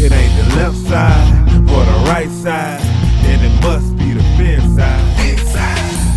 [0.00, 2.80] It ain't the left side or the right side,
[3.24, 5.18] then it must be the fin side.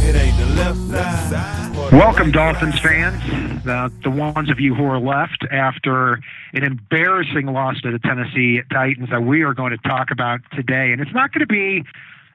[0.03, 1.73] It ain't the left side.
[1.73, 2.84] the Welcome, right Dolphins side.
[2.84, 6.20] fans, the, the ones of you who are left after
[6.53, 10.91] an embarrassing loss to the Tennessee Titans that we are going to talk about today.
[10.91, 11.84] And it's not going to be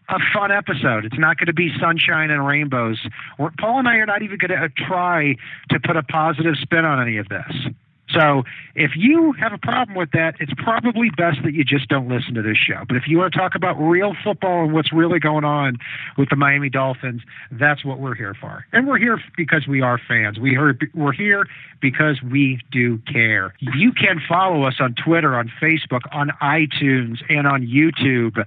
[0.09, 1.05] a fun episode.
[1.05, 3.07] It's not going to be sunshine and rainbows.
[3.39, 5.37] We're, Paul and I are not even going to uh, try
[5.71, 7.53] to put a positive spin on any of this.
[8.09, 12.09] So if you have a problem with that, it's probably best that you just don't
[12.09, 12.85] listen to this show.
[12.87, 15.79] But if you want to talk about real football and what's really going on
[16.17, 18.65] with the Miami Dolphins, that's what we're here for.
[18.73, 20.39] And we're here because we are fans.
[20.39, 21.47] We are, we're here
[21.81, 23.55] because we do care.
[23.59, 28.45] You can follow us on Twitter, on Facebook, on iTunes, and on YouTube.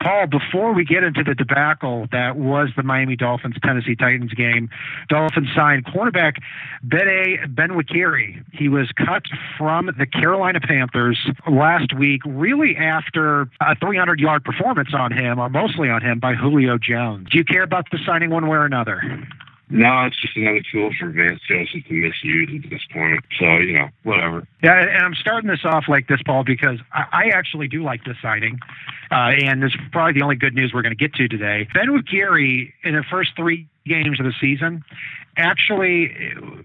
[0.00, 4.70] Paul, before we get into the debacle that was the Miami Dolphins Tennessee Titans game,
[5.08, 6.34] Dolphins signed cornerback
[6.82, 7.08] Ben
[7.54, 8.44] Benwikere.
[8.52, 9.24] He was cut
[9.56, 11.18] from the Carolina Panthers
[11.50, 16.34] last week, really after a 300 yard performance on him, or mostly on him, by
[16.34, 17.28] Julio Jones.
[17.30, 19.26] Do you care about the signing one way or another?
[19.70, 23.22] No, it's just another tool for Vance Joseph to misuse at this point.
[23.38, 24.46] So, you know, whatever.
[24.62, 28.16] Yeah, and I'm starting this off like this, Paul, because I, actually do like this
[28.22, 28.58] signing,
[29.10, 31.68] uh, and this is probably the only good news we're going to get to today.
[31.74, 34.82] Ben Gary in the first three games of the season
[35.38, 36.12] actually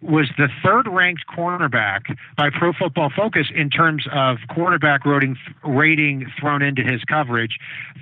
[0.02, 6.26] was the third ranked cornerback by Pro Football Focus in terms of cornerback rating, rating
[6.40, 7.58] thrown into his coverage,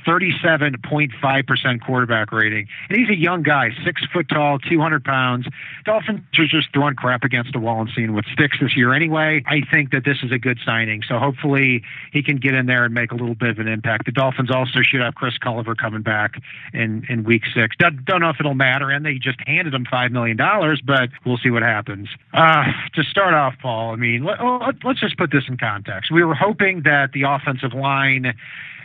[0.06, 2.68] 37.5% quarterback rating.
[2.90, 5.46] And he's a young guy, six foot tall, 200 pounds.
[5.86, 9.44] Dolphins are just throwing crap against the wall and seeing what sticks this year anyway.
[9.48, 11.04] I think that this is a good signing.
[11.08, 14.06] So hopefully he can get in there and make a little bit of an impact.
[14.06, 16.42] The Dolphins also should have Chris Culliver coming back
[16.74, 17.76] in, in week six.
[17.78, 18.90] Don't, don't know if it'll matter.
[18.90, 20.38] And they just handed him $5 million,
[20.86, 22.10] but we'll see what happens.
[22.34, 24.40] Uh, to start off, Paul, I mean, let,
[24.84, 26.12] let's just put this in context.
[26.12, 28.34] We were hoping that the offensive line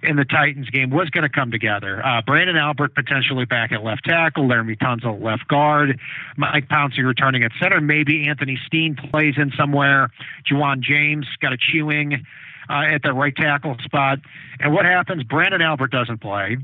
[0.03, 2.05] in the Titans game was going to come together.
[2.05, 5.99] Uh, Branden Albert potentially back at left tackle, Laremy Tunsil left guard,
[6.37, 7.81] Mike Pouncey returning at center.
[7.81, 10.11] Maybe Anthony Steen plays in somewhere.
[10.51, 12.25] Ja'Wuan James got a chewing
[12.69, 14.19] uh, at the right tackle spot.
[14.61, 15.23] And what happens?
[15.25, 16.59] Branden Albert doesn't play.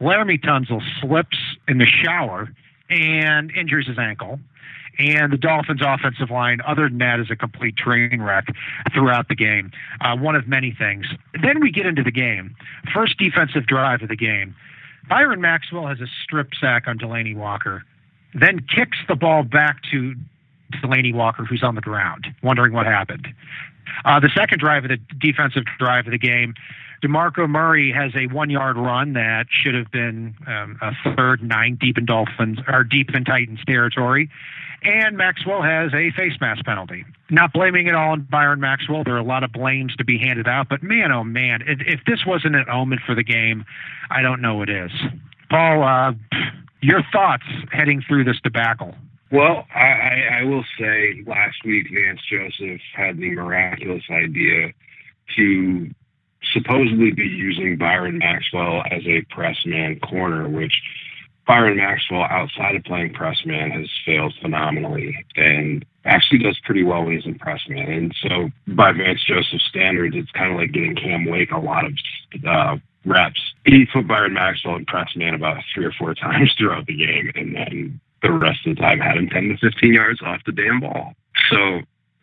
[0.00, 2.48] Laremy Tunsil slips in the shower
[2.90, 4.40] and injures his ankle.
[4.98, 8.46] And the Dolphins' offensive line, other than that, is a complete train wreck
[8.92, 9.70] throughout the game.
[10.00, 11.06] Uh, one of many things.
[11.40, 12.56] Then we get into the game.
[12.92, 14.56] First defensive drive of the game.
[15.08, 17.84] Byron Maxwell has a strip sack on Delanie Walker,
[18.34, 20.14] then kicks the ball back to
[20.82, 23.28] Delanie Walker, who's on the ground, wondering what happened.
[24.04, 26.54] Uh, the second drive of the defensive drive of the game,
[27.02, 31.76] DeMarco Murray has a one yard run that should have been um, a third nine
[31.80, 34.30] deep in Dolphins or deep in Titans territory.
[34.82, 37.04] And Maxwell has a face mask penalty.
[37.30, 39.02] Not blaming it all on Byron Maxwell.
[39.04, 41.80] There are a lot of blames to be handed out, but man, oh man, if,
[41.80, 43.64] if this wasn't an omen for the game,
[44.10, 44.92] I don't know what is.
[45.50, 46.12] Paul, uh,
[46.80, 48.94] your thoughts heading through this debacle?
[49.30, 54.72] Well, I, I, I will say last week Vance Joseph had the miraculous idea
[55.36, 55.90] to
[56.52, 60.72] supposedly be using Byron Maxwell as a press man corner, which
[61.48, 67.04] Byron Maxwell, outside of playing press man, has failed phenomenally and actually does pretty well
[67.04, 67.90] when he's in press man.
[67.90, 71.86] And so, by Vance Joseph's standards, it's kind of like getting Cam Wake a lot
[71.86, 71.92] of
[72.46, 73.40] uh, reps.
[73.64, 77.32] He put Byron Maxwell in press man about three or four times throughout the game,
[77.34, 80.52] and then the rest of the time had him 10 to 15 yards off the
[80.52, 81.14] damn ball.
[81.50, 81.80] So,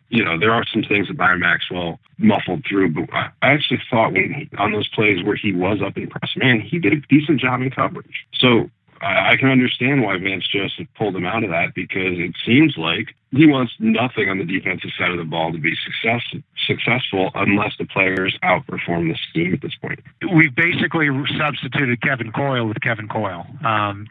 [0.08, 4.12] you know, there are some things that Byron Maxwell muffled through, but I actually thought
[4.12, 7.00] when he, on those plays where he was up in press man, he did a
[7.08, 8.26] decent job in coverage.
[8.38, 8.70] So
[9.00, 12.76] I, I can understand why Vance Joseph pulled him out of that because it seems
[12.76, 16.22] like he wants nothing on the defensive side of the ball to be success,
[16.66, 20.00] successful unless the players outperform the scheme at this point.
[20.32, 23.46] We've basically substituted Kevin Coyle with Kevin Coyle.
[23.64, 24.08] Um,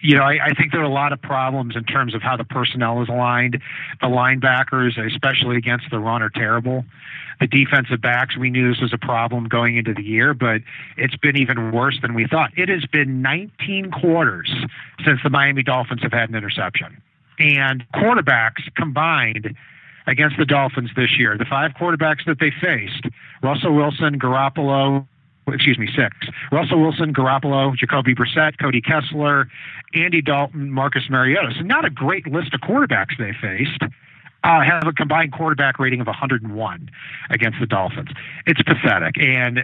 [0.00, 2.36] you know, I, I think there are a lot of problems in terms of how
[2.36, 3.60] the personnel is aligned.
[4.00, 6.84] The linebackers, especially against the run, are terrible.
[7.40, 10.62] The defensive backs, we knew this was a problem going into the year, but
[10.96, 12.50] it's been even worse than we thought.
[12.56, 14.50] It has been 19 quarters
[15.04, 17.00] since the Miami Dolphins have had an interception.
[17.38, 19.56] And quarterbacks combined
[20.06, 21.38] against the Dolphins this year.
[21.38, 23.06] The five quarterbacks that they faced:
[23.42, 25.06] Russell Wilson, Garoppolo,
[25.52, 26.16] excuse me, six.
[26.52, 29.48] Russell Wilson, Garoppolo, Jacoby Brissett, Cody Kessler,
[29.94, 31.52] Andy Dalton, Marcus Mariota.
[31.56, 33.82] So not a great list of quarterbacks they faced.
[34.42, 36.90] Uh, have a combined quarterback rating of 101
[37.28, 38.08] against the Dolphins.
[38.46, 39.16] It's pathetic.
[39.20, 39.60] And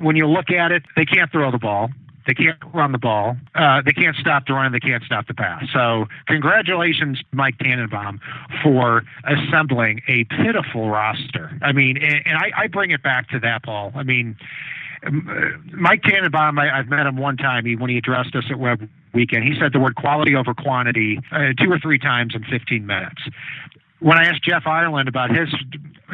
[0.00, 1.90] when you look at it, they can't throw the ball.
[2.26, 3.36] They can't run the ball.
[3.54, 4.72] Uh, they can't stop the run.
[4.72, 5.64] They can't stop the pass.
[5.72, 8.20] So, congratulations, Mike Tannenbaum,
[8.62, 11.50] for assembling a pitiful roster.
[11.62, 13.92] I mean, and, and I, I bring it back to that, Paul.
[13.94, 14.36] I mean,
[15.72, 18.88] Mike Tannenbaum, I, I've met him one time he, when he addressed us at Web
[19.12, 19.44] Weekend.
[19.44, 23.22] He said the word quality over quantity uh, two or three times in 15 minutes.
[24.00, 25.48] When I asked Jeff Ireland about his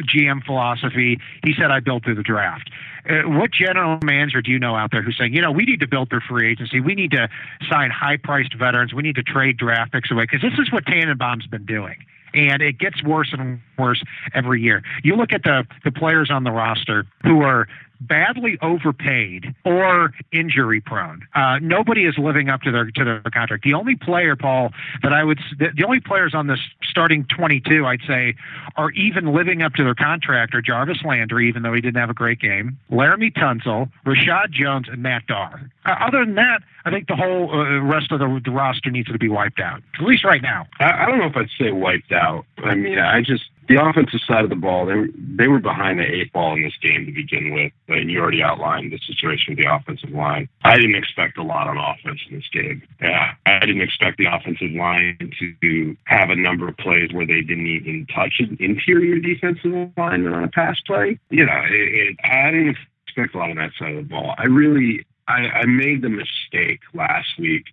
[0.03, 2.69] GM philosophy, he said, I built through the draft.
[3.09, 5.79] Uh, what general manager do you know out there who's saying, you know, we need
[5.79, 6.79] to build through free agency.
[6.79, 7.27] We need to
[7.69, 8.93] sign high priced veterans.
[8.93, 10.23] We need to trade draft picks away?
[10.23, 11.95] Because this is what Tannenbaum's been doing
[12.33, 14.01] and it gets worse and worse
[14.33, 14.83] every year.
[15.03, 17.67] You look at the the players on the roster who are
[18.01, 21.21] badly overpaid or injury prone.
[21.35, 23.63] Uh, nobody is living up to their to their contract.
[23.63, 27.85] The only player, Paul, that I would the, the only players on this starting 22,
[27.85, 28.35] I'd say,
[28.75, 32.09] are even living up to their contract are Jarvis Landry, even though he didn't have
[32.09, 35.69] a great game, Laremy Tunsil, Reshad Jones, and Matt Darr.
[35.85, 39.11] Uh, other than that, I think the whole uh, rest of the, the roster needs
[39.11, 40.67] to be wiped out, at least right now.
[40.79, 42.45] I, I don't know if I'd say wiped out.
[42.57, 45.99] I mean, I just the offensive side of the ball, they were, they were behind
[45.99, 47.71] the eight ball in this game to begin with.
[47.87, 50.49] And you already outlined the situation with the offensive line.
[50.63, 52.81] I didn't expect a lot on offense in this game.
[53.01, 55.17] Yeah, I didn't expect the offensive line
[55.61, 60.27] to have a number of plays where they didn't even touch an interior defensive line
[60.27, 61.19] on a pass play.
[61.29, 62.77] You know, it, it, I didn't
[63.07, 64.35] expect a lot on that side of the ball.
[64.37, 67.65] I really, I, I made the mistake last week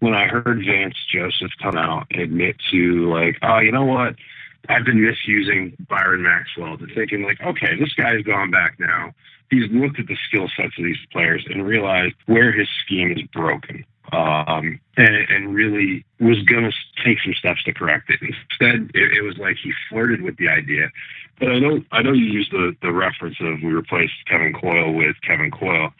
[0.00, 4.16] when I heard Vance Joseph come out and admit to like, oh, you know what?
[4.68, 9.12] I've been misusing Byron Maxwell to thinking like, okay, this guy's gone back now.
[9.50, 13.22] He's looked at the skill sets of these players and realized where his scheme is
[13.32, 13.84] broken.
[14.12, 16.72] Um, and, and really was going to
[17.04, 18.20] take some steps to correct it.
[18.20, 20.90] Instead, it, it was like he flirted with the idea.
[21.40, 24.92] But I know I know you used the, the reference of we replaced Kevin Coyle
[24.92, 25.92] with Kevin Coyle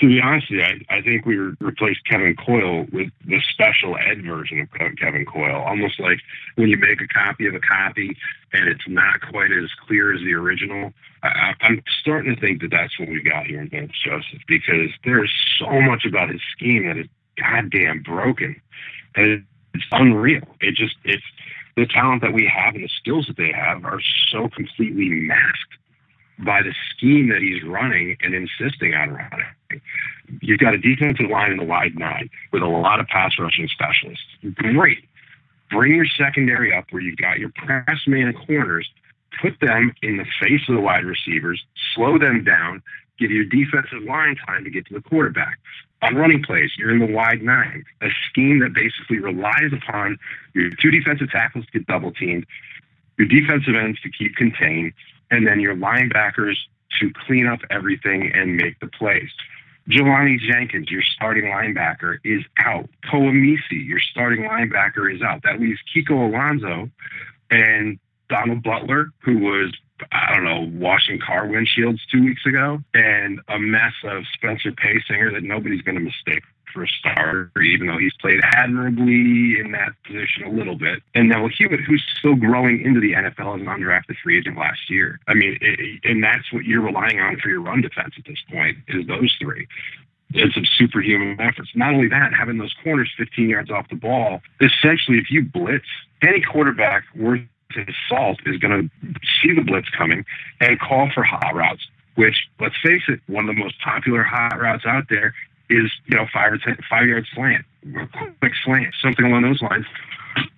[0.00, 3.96] to be honest with you, I, I think we replaced Kevin Coyle with the special
[3.96, 5.62] ed version of Kevin Coyle.
[5.62, 6.18] Almost like
[6.56, 8.16] when you make a copy of a copy
[8.52, 10.92] and it's not quite as clear as the original.
[11.22, 14.90] I, I'm starting to think that that's what we got here in Vance Joseph because
[15.04, 17.06] there's so much about his scheme that is
[17.36, 18.60] goddamn broken.
[19.14, 19.44] And
[19.74, 20.42] it's unreal.
[20.60, 21.22] It just, it's
[21.76, 24.00] the talent that we have and the skills that they have are
[24.32, 25.74] so completely masked
[26.44, 29.82] by the scheme that he's running and insisting on running.
[30.40, 33.68] You've got a defensive line in the wide nine with a lot of pass rushing
[33.68, 34.24] specialists.
[34.54, 35.04] Great.
[35.70, 38.88] Bring your secondary up where you've got your press man corners,
[39.40, 41.64] put them in the face of the wide receivers,
[41.94, 42.82] slow them down,
[43.18, 45.58] give your defensive line time to get to the quarterback.
[46.02, 50.18] On running plays, you're in the wide nine, a scheme that basically relies upon
[50.54, 52.46] your two defensive tackles to get double teamed,
[53.18, 54.94] your defensive ends to keep contained,
[55.30, 56.56] and then your linebackers
[57.00, 59.30] to clean up everything and make the plays.
[59.88, 62.88] Jelani Jenkins, your starting linebacker, is out.
[63.10, 65.42] Koa Misi, your starting linebacker, is out.
[65.42, 66.90] That leaves Kiko Alonso
[67.50, 67.98] and
[68.28, 69.74] Donald Butler, who was,
[70.12, 75.32] I don't know, washing car windshields two weeks ago, and a mess of Spencer Paysinger
[75.32, 79.92] that nobody's going to mistake for a starter, even though he's played admirably in that
[80.04, 81.02] position a little bit.
[81.14, 84.88] And Neville Hewitt, who's still growing into the NFL as an undrafted free agent last
[84.88, 85.20] year.
[85.28, 88.38] I mean, it, and that's what you're relying on for your run defense at this
[88.50, 89.66] point is those three.
[90.32, 91.70] It's a superhuman efforts.
[91.74, 94.40] Not only that, having those corners 15 yards off the ball.
[94.60, 95.86] Essentially, if you blitz,
[96.22, 97.40] any quarterback worth
[97.72, 100.24] his salt is going to see the blitz coming
[100.60, 101.86] and call for hot routes
[102.20, 105.34] which let's face it, one of the most popular hot routes out there
[105.70, 107.64] is you know five or ten, five yard slant,
[108.40, 109.86] quick slant, something along those lines.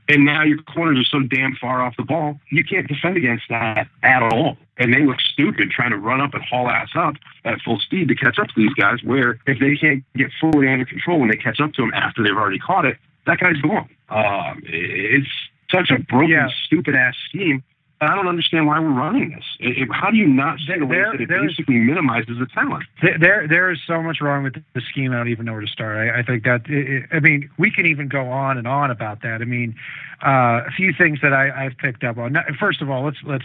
[0.08, 3.44] And now your corners are so damn far off the ball, you can't defend against
[3.48, 4.56] that at all.
[4.76, 7.14] And they look stupid trying to run up and haul ass up
[7.44, 8.98] at full speed to catch up to these guys.
[9.04, 12.22] Where if they can't get fully under control when they catch up to them after
[12.22, 13.88] they've already caught it, that guy's gone.
[14.08, 15.28] Um, it's
[15.70, 16.48] such a broken, yeah.
[16.66, 17.62] stupid ass scheme
[18.02, 19.44] I don't understand why we're running this.
[19.60, 22.84] It, how do you not see the way that it basically minimizes the talent?
[23.00, 25.12] There, there is so much wrong with the scheme.
[25.12, 25.96] I don't even know where to start.
[25.96, 26.62] I, I think that.
[26.68, 29.40] It, I mean, we can even go on and on about that.
[29.40, 29.76] I mean,
[30.24, 32.36] uh, a few things that I, I've picked up on.
[32.58, 33.44] First of all, let's let's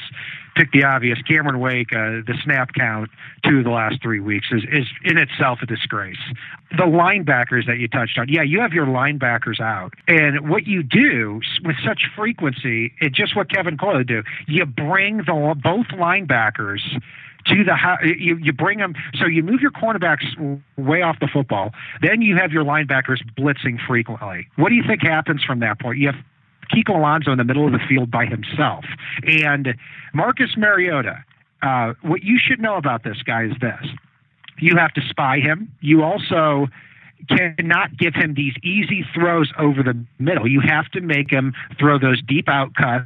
[0.58, 1.20] pick the obvious.
[1.22, 3.10] Cameron Wake, uh, the snap count
[3.44, 6.18] to the last three weeks is, is in itself a disgrace.
[6.72, 9.94] The linebackers that you touched on, yeah, you have your linebackers out.
[10.08, 14.24] And what you do with such frequency, it's just what Kevin Coyle do.
[14.48, 16.82] You bring the both linebackers
[17.46, 21.72] to the you you bring them so you move your cornerbacks way off the football
[22.02, 25.98] then you have your linebackers blitzing frequently what do you think happens from that point
[25.98, 26.18] you have
[26.72, 28.86] Kiko Alonso in the middle of the field by himself.
[29.24, 29.76] And
[30.14, 31.24] Marcus Mariota,
[31.62, 33.86] uh, what you should know about this guy is this.
[34.60, 35.72] You have to spy him.
[35.82, 36.68] You also
[37.30, 40.48] cannot give him these easy throws over the middle.
[40.48, 43.06] You have to make him throw those deep out cuts,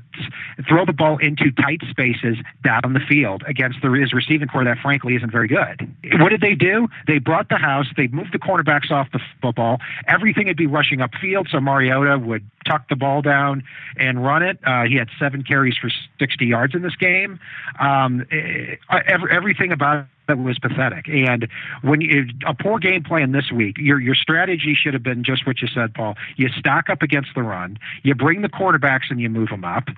[0.67, 4.77] throw the ball into tight spaces down the field against the, his receiving core that
[4.81, 5.93] frankly isn't very good.
[6.19, 6.87] What did they do?
[7.07, 9.79] They brought the house, they moved the cornerbacks off the football.
[10.07, 13.63] Everything would be rushing upfield, so Mariota would tuck the ball down
[13.97, 14.59] and run it.
[14.65, 15.89] Uh, he had seven carries for
[16.19, 17.39] 60 yards in this game.
[17.79, 18.75] Um, eh,
[19.07, 21.07] every, everything about that was pathetic.
[21.09, 21.47] And
[21.81, 25.45] when you, a poor game plan this week, your your strategy should have been just
[25.45, 26.15] what you said, Paul.
[26.37, 29.89] You stock up against the run, you bring the quarterbacks and you move them up,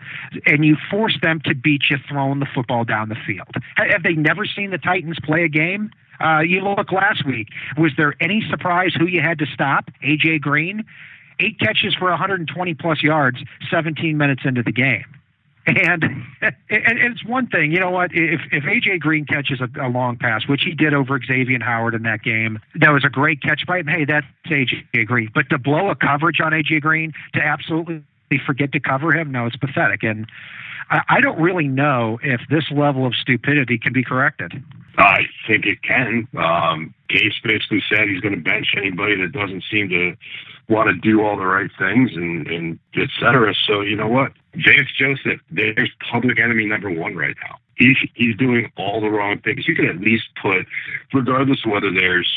[0.46, 3.54] and you force them to beat you throwing the football down the field.
[3.76, 5.92] Have they never seen the Titans play a game?
[6.24, 7.50] Uh, you look last week.
[7.78, 9.92] Was there any surprise who you had to stop?
[10.04, 10.84] AJ Green,
[11.40, 13.38] eight catches for 120 plus yards,
[13.70, 15.06] 17 minutes into the game.
[15.66, 18.12] And, and it's one thing, you know what?
[18.14, 21.96] If if AJ Green catches a, a long pass, which he did over Xavier Howard
[21.96, 23.88] in that game, that was a great catch by him.
[23.88, 25.32] Hey, that's AJ Green.
[25.34, 28.04] But to blow a coverage on AJ Green, to absolutely
[28.46, 30.04] forget to cover him, no, it's pathetic.
[30.04, 30.28] And
[30.90, 34.62] I, I don't really know if this level of stupidity can be corrected.
[34.98, 36.28] I think it can.
[36.38, 36.94] Um,
[37.44, 40.16] basically said he's going to bench anybody that doesn't seem to
[40.70, 43.54] want to do all the right things and, and et cetera.
[43.68, 44.34] So, you know what?
[44.56, 47.58] Vance Joseph, there's public enemy number one right now.
[47.76, 49.68] He's, he's doing all the wrong things.
[49.68, 50.66] You can at least put,
[51.12, 52.30] regardless of whether there's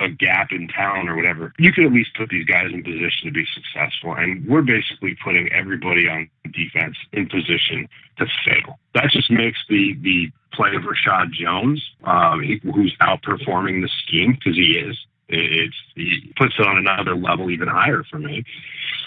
[0.00, 3.26] a gap in town or whatever, you can at least put these guys in position
[3.26, 4.14] to be successful.
[4.14, 8.78] And we're basically putting everybody on defense in position to fail.
[8.94, 12.42] That just makes the the play of Reshad Jones, um,
[12.74, 14.98] who's outperforming the scheme because he is.
[15.30, 18.44] It's he puts it on another level even higher for me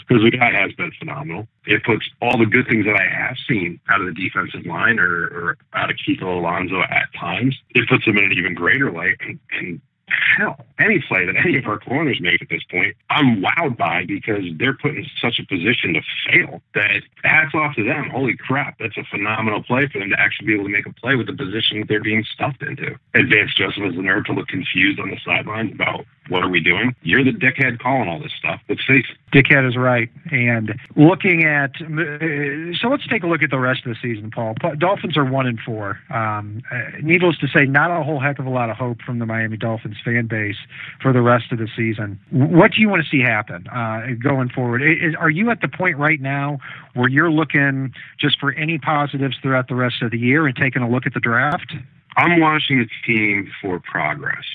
[0.07, 1.47] because the guy has been phenomenal.
[1.65, 4.99] It puts all the good things that I have seen out of the defensive line
[4.99, 7.57] or, or out of Kiko Alonso at times.
[7.71, 9.17] It puts him in an even greater light.
[9.21, 13.41] And, and hell, any play that any of our corners make at this point, I'm
[13.41, 17.83] wowed by because they're put in such a position to fail that hats off to
[17.83, 18.09] them.
[18.09, 20.93] Holy crap, that's a phenomenal play for them to actually be able to make a
[20.93, 22.95] play with the position that they're being stuffed into.
[23.13, 26.59] Advanced Joseph is the nerve to look confused on the sidelines about what are we
[26.59, 26.95] doing?
[27.01, 28.61] You're the dickhead calling all this stuff.
[28.69, 29.17] Let's face it.
[29.33, 30.09] Dickhead is right.
[30.31, 34.29] And looking at, uh, so let's take a look at the rest of the season,
[34.29, 34.55] Paul.
[34.77, 35.99] Dolphins are one and four.
[36.11, 39.19] Um, uh, needless to say, not a whole heck of a lot of hope from
[39.19, 40.57] the Miami Dolphins fan base
[41.01, 42.19] for the rest of the season.
[42.29, 44.81] What do you want to see happen uh, going forward?
[44.83, 46.59] Is, are you at the point right now
[46.93, 50.83] where you're looking just for any positives throughout the rest of the year and taking
[50.83, 51.73] a look at the draft?
[52.15, 54.45] I'm watching the team for progress.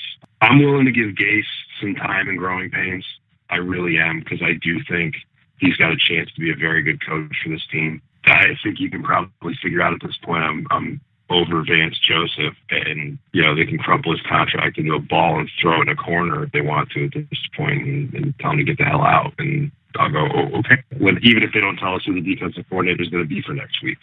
[0.41, 1.43] I'm willing to give Gase
[1.81, 3.05] some time and growing pains.
[3.49, 5.15] I really am because I do think
[5.57, 8.01] he's got a chance to be a very good coach for this team.
[8.25, 12.55] I think you can probably figure out at this point I'm, I'm over Vance Joseph,
[12.69, 15.89] and you know they can crumple his contract into a ball and throw it in
[15.89, 18.77] a corner if they want to at this point, and, and tell him to get
[18.77, 19.33] the hell out.
[19.37, 20.83] And I'll go, oh, okay.
[20.97, 23.41] When even if they don't tell us who the defensive coordinator is going to be
[23.41, 23.97] for next week,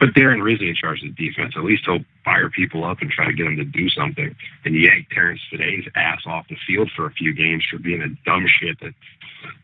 [0.00, 1.52] but Darren Rizzi in charge of the defense.
[1.56, 4.34] At least he'll fire people up and try to get them to do something.
[4.64, 8.08] And yank Terrence Fede's ass off the field for a few games for being a
[8.24, 8.94] dumb shit that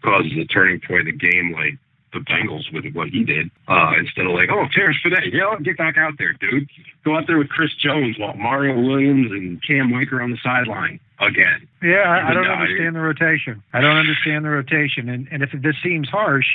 [0.03, 1.79] causes a turning point in the game like
[2.13, 3.51] the Bengals with what he did.
[3.67, 6.69] Uh, instead of like, oh, Terrence Fede, yeah, get back out there, dude.
[7.05, 11.01] Go out there with Chris Jones while Mario Williams and Cam are on the sideline
[11.19, 11.67] again.
[11.83, 13.63] Yeah, I, I don't understand the rotation.
[13.73, 15.09] I don't understand the rotation.
[15.09, 16.47] And and if this seems harsh,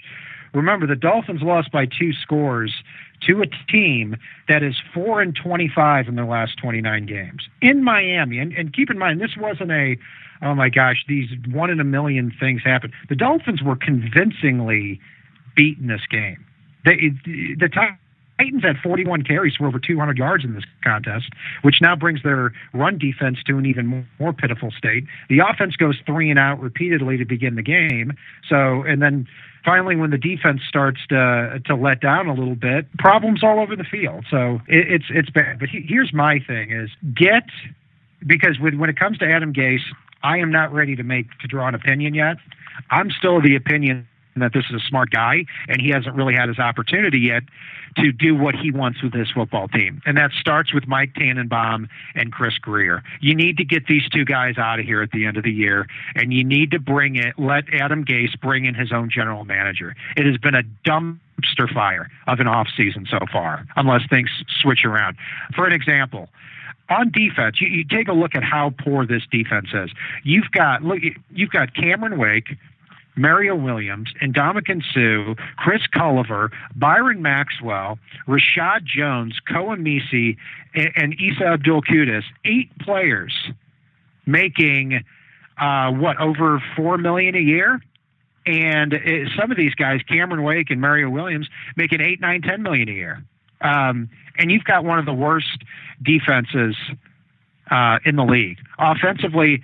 [0.53, 2.73] remember the Dolphins lost by two scores
[3.27, 4.17] to a team
[4.47, 8.39] that is 4 and 25 in their last 29 games in Miami.
[8.39, 9.97] And, and keep in mind, this wasn't a,
[10.41, 12.91] oh my gosh, these one in a million things happen.
[13.09, 14.99] The Dolphins were convincingly
[15.55, 16.45] beaten this game.
[16.83, 17.11] They,
[17.59, 17.69] the
[18.41, 21.29] Titans had 41 carries for over 200 yards in this contest,
[21.61, 25.05] which now brings their run defense to an even more pitiful state.
[25.29, 28.13] The offense goes three and out repeatedly to begin the game.
[28.49, 29.27] So, and then
[29.63, 33.75] finally, when the defense starts to to let down a little bit, problems all over
[33.75, 34.25] the field.
[34.31, 35.59] So it, it's it's bad.
[35.59, 37.43] But he, here's my thing: is get
[38.25, 39.85] because when it comes to Adam Gase,
[40.23, 42.37] I am not ready to make to draw an opinion yet.
[42.89, 44.07] I'm still the opinion
[44.37, 47.43] that this is a smart guy and he hasn't really had his opportunity yet
[47.97, 50.01] to do what he wants with his football team.
[50.05, 53.03] And that starts with Mike Tannenbaum and Chris Grier.
[53.19, 55.51] You need to get these two guys out of here at the end of the
[55.51, 59.45] year, and you need to bring it, let Adam Gase bring in his own general
[59.45, 59.95] manager.
[60.15, 64.29] It has been a dumpster fire of an off season so far, unless things
[64.61, 65.17] switch around.
[65.53, 66.29] For an example,
[66.89, 69.91] on defense, you, you, take a look at how poor this defense is.
[70.23, 70.99] You've got look,
[71.31, 72.57] you've got Cameron Wake,
[73.15, 80.37] Mario Williams, Ndamukong Suh, Chris Culliver, Byron Maxwell, Reshad Jones, Koa Misi,
[80.73, 83.33] and, Isa Abdul Quddus, eight players
[84.25, 85.03] making
[85.59, 87.81] uh, what over four million a year.
[88.45, 92.63] And it, some of these guys, Cameron Wake and Mario Williams, making eight, nine, ten
[92.63, 93.23] million a year.
[93.61, 95.63] Um, and you've got one of the worst
[96.01, 96.75] defenses
[97.69, 98.57] uh, in the league.
[98.79, 99.61] Offensively,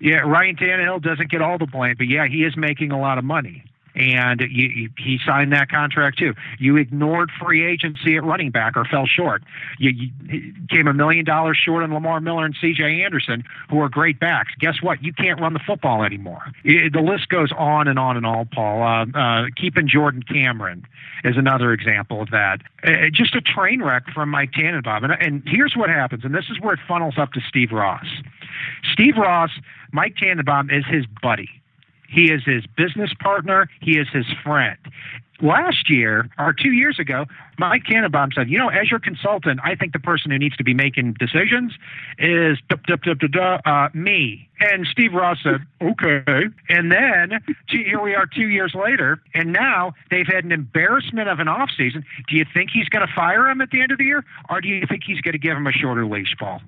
[0.00, 3.18] yeah, Ryan Tannehill doesn't get all the blame, but yeah, he is making a lot
[3.18, 3.64] of money.
[3.94, 6.34] And you, he signed that contract too.
[6.58, 9.42] You ignored free agency at running back or fell short.
[9.78, 13.02] You, you came a million dollars short on Lamar Miller and C.J.
[13.02, 14.52] Anderson, who are great backs.
[14.58, 15.02] Guess what?
[15.02, 16.42] You can't run the football anymore.
[16.64, 18.46] It, the list goes on and on and on.
[18.46, 20.86] Paul, uh, uh, keeping Jordan Cameron
[21.24, 22.60] is another example of that.
[22.84, 25.04] Uh, just a train wreck from Mike Tannenbaum.
[25.04, 28.06] And, and here's what happens, and this is where it funnels up to Steve Ross.
[28.92, 29.50] Steve Ross
[29.92, 31.48] Mike Tannenbaum is his buddy.
[32.10, 33.68] He is his business partner.
[33.80, 34.76] He is his friend.
[35.42, 37.24] Last year, or two years ago,
[37.58, 40.64] Mike Tannenbaum said, "You know, as your consultant, I think the person who needs to
[40.64, 41.72] be making decisions
[42.18, 42.58] is
[43.64, 49.22] uh, me." And Steve Ross said, "Okay." And then here we are, two years later,
[49.32, 52.04] and now they've had an embarrassment of an off season.
[52.28, 54.60] Do you think he's going to fire him at the end of the year, or
[54.60, 56.60] do you think he's going to give him a shorter leash, Paul?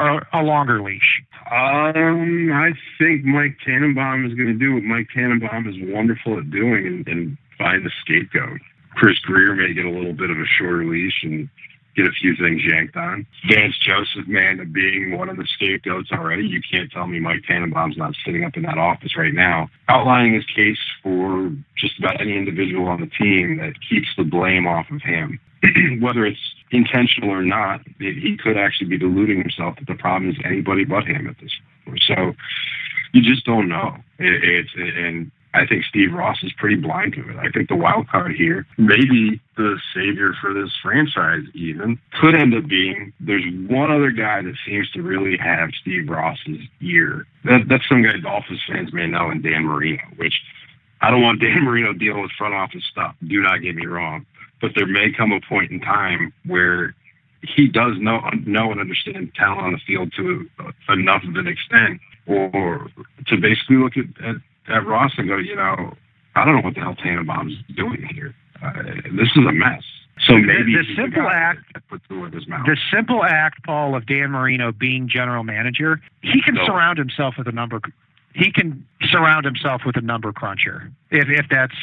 [0.00, 1.22] Or a longer leash?
[1.50, 6.50] Um, I think Mike Tannenbaum is going to do what Mike Tannenbaum is wonderful at
[6.50, 8.60] doing and, and find the scapegoat.
[8.94, 11.48] Chris Grier may get a little bit of a shorter leash and
[11.96, 13.26] get a few things yanked on.
[13.48, 17.96] Vance Joseph, man, being one of the scapegoats already, you can't tell me Mike Tannenbaum's
[17.96, 22.36] not sitting up in that office right now, outlining his case for just about any
[22.36, 25.38] individual on the team that keeps the blame off of him.
[26.00, 30.36] Whether it's intentional or not, he could actually be deluding himself that the problem is
[30.44, 31.52] anybody but him at this
[31.84, 32.02] point.
[32.06, 32.34] So
[33.12, 33.96] you just don't know.
[34.18, 37.36] It, it's and I think Steve Ross is pretty blind to it.
[37.36, 42.54] I think the wild card here, maybe the savior for this franchise, even could end
[42.54, 47.26] up being there's one other guy that seems to really have Steve Ross's ear.
[47.44, 50.02] That, that's some guy Dolphins fans may know, and Dan Marino.
[50.16, 50.34] Which
[51.00, 53.16] I don't want Dan Marino dealing with front office stuff.
[53.26, 54.26] Do not get me wrong,
[54.60, 56.94] but there may come a point in time where
[57.42, 60.48] he does know know and understand talent on the field to
[60.88, 62.90] enough of an extent, or
[63.26, 64.36] to basically look at, at,
[64.68, 65.94] at Ross and go, you know,
[66.34, 68.34] I don't know what the hell Tannenbaum's doing here.
[68.62, 68.82] Uh,
[69.16, 69.82] this is a mess.
[70.26, 75.44] So maybe the, the simple act, the simple act, Paul, of Dan Marino being general
[75.44, 77.80] manager, he can so, surround himself with a number
[78.34, 81.74] he can surround himself with a number cruncher if if that's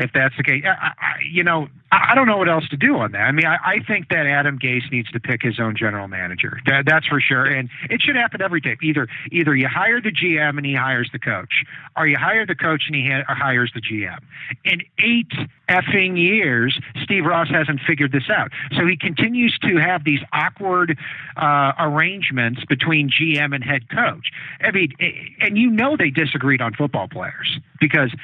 [0.00, 0.64] if that's the case.
[0.64, 3.20] I, I, you know, I, don't know what else to do on that.
[3.20, 6.58] I mean, I, I think that Adam Gase needs to pick his own general manager.
[6.66, 8.76] That, that's for sure, and it should happen every day.
[8.82, 11.64] Either either you hire the GM and he hires the coach,
[11.96, 14.18] or you hire the coach and he ha- hires the GM.
[14.64, 15.32] In eight
[15.68, 20.98] effing years, Steve Ross hasn't figured this out, so he continues to have these awkward
[21.36, 24.30] uh, arrangements between GM and head coach.
[24.60, 24.92] I mean,
[25.40, 28.14] and you know they disagreed on football players because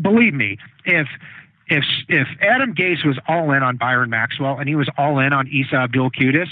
[0.00, 1.08] believe me, if
[1.68, 5.32] if if Adam Gase was all in on Byron Maxwell and he was all in
[5.32, 6.48] on Isa Abdul Quddus,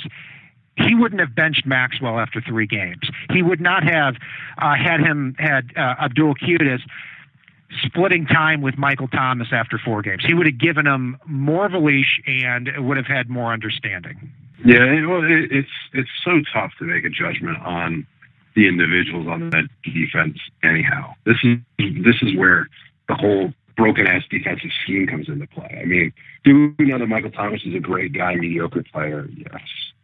[0.76, 3.08] he wouldn't have benched Maxwell after three games.
[3.32, 4.16] He would not have
[4.58, 6.80] uh, had him had uh, Abdul Quddus
[7.84, 10.24] splitting time with Michael Thomas after four games.
[10.26, 14.32] He would have given him more of a leash and would have had more understanding.
[14.64, 18.06] Yeah, well, it's it's so tough to make a judgment on
[18.54, 20.38] the individuals on that defense.
[20.62, 22.68] Anyhow, this is this is where
[23.10, 25.78] the whole broken ass defensive scheme comes into play.
[25.80, 26.12] I mean,
[26.44, 29.28] do we know that Michael Thomas is a great guy, mediocre player?
[29.36, 29.62] Yes.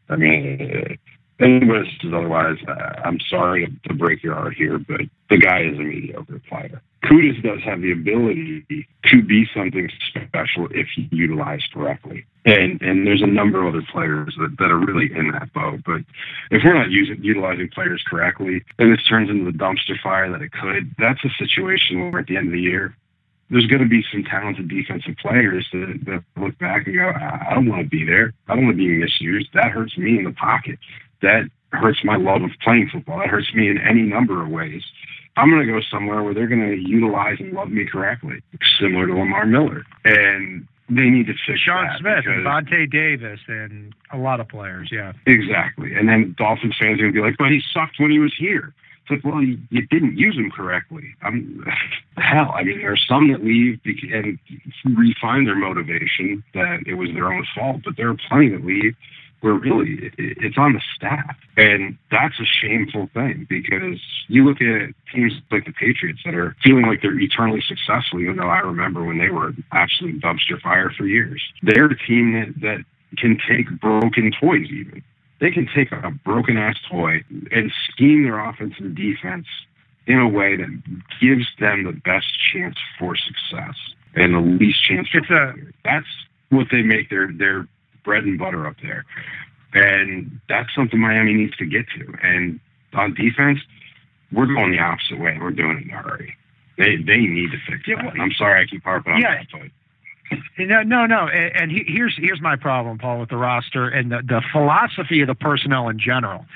[0.08, 0.98] I mean,
[1.40, 5.62] anyone says otherwise, uh, I'm sorry to, to break your heart here, but the guy
[5.62, 6.82] is a mediocre player.
[7.06, 8.66] Quddus does have the ability
[9.04, 12.26] to be something special if utilized correctly.
[12.44, 15.80] And and there's a number of other players that, that are really in that boat.
[15.84, 16.02] But
[16.50, 20.42] if we're not using utilizing players correctly, and this turns into the dumpster fire that
[20.42, 22.96] it could, that's a situation where at the end of the year,
[23.50, 27.54] there's going to be some talented defensive players that, that look back and go, I
[27.54, 28.32] don't want to be there.
[28.48, 29.50] I don't want to be misused.
[29.54, 30.78] That hurts me in the pocket.
[31.22, 33.18] That hurts my love of playing football.
[33.18, 34.82] That hurts me in any number of ways.
[35.36, 38.42] I'm going to go somewhere where they're going to utilize and love me correctly,
[38.80, 39.84] similar to Lamar Miller.
[40.04, 44.48] And they need to fix Sean Smith because- and Vontae Davis and a lot of
[44.48, 44.88] players.
[44.90, 45.12] Yeah.
[45.26, 45.94] Exactly.
[45.94, 48.34] And then Dolphins fans are going to be like, but he sucked when he was
[48.36, 48.72] here.
[49.08, 51.14] It's like, well, you, you didn't use him correctly.
[51.22, 51.64] I'm,
[52.16, 54.38] hell, I mean, there are some that leave and
[54.96, 58.96] refine their motivation that it was their own fault, but there are plenty that leave
[59.46, 61.36] where really it, it- it's on the staff.
[61.56, 66.56] And that's a shameful thing because you look at teams like the Patriots that are
[66.64, 70.90] feeling like they're eternally successful, even though I remember when they were absolute dumpster fire
[70.96, 71.42] for years.
[71.62, 72.84] They're a team that, that
[73.18, 75.02] can take broken toys even
[75.40, 79.46] they can take a broken ass toy and scheme their offense and defense
[80.06, 80.70] in a way that
[81.20, 83.76] gives them the best chance for success
[84.14, 85.72] and the least chance for It's a- failure.
[85.84, 86.06] That's
[86.50, 87.68] what they make their their
[88.06, 89.04] bread and butter up there,
[89.74, 92.14] and that's something Miami needs to get to.
[92.22, 92.58] And
[92.94, 93.58] on defense,
[94.32, 95.36] we're going the opposite way.
[95.38, 96.34] We're doing it in a hurry.
[96.78, 98.14] They they need to fix Yeah, that.
[98.14, 99.42] And I'm sorry I keep harping on Yeah.
[99.42, 99.70] that, but
[100.58, 101.28] No, uh, no, no.
[101.28, 105.20] And, and he, here's here's my problem, Paul, with the roster and the, the philosophy
[105.20, 106.46] of the personnel in general.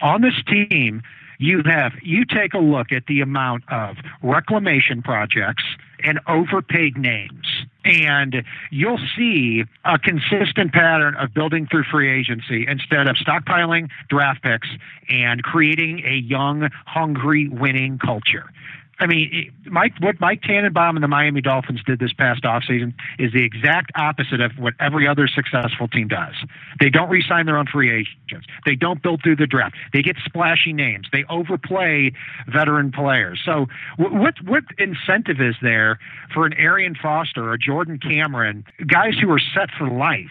[0.00, 1.02] On this team,
[1.38, 5.64] you have you take a look at the amount of reclamation projects
[6.04, 7.46] and overpaid names.
[7.84, 14.42] And you'll see a consistent pattern of building through free agency instead of stockpiling draft
[14.42, 14.68] picks
[15.08, 18.50] and creating a young, hungry, winning culture.
[18.98, 23.32] I mean, Mike, what Mike Tannenbaum and the Miami Dolphins did this past offseason is
[23.32, 26.34] the exact opposite of what every other successful team does.
[26.78, 28.46] They don't re-sign their own free agents.
[28.64, 29.74] They don't build through the draft.
[29.92, 31.08] They get splashy names.
[31.12, 32.12] They overplay
[32.46, 33.40] veteran players.
[33.44, 35.98] So, wh- what what incentive is there
[36.32, 40.30] for an Arian Foster or Jordan Cameron, guys who are set for life,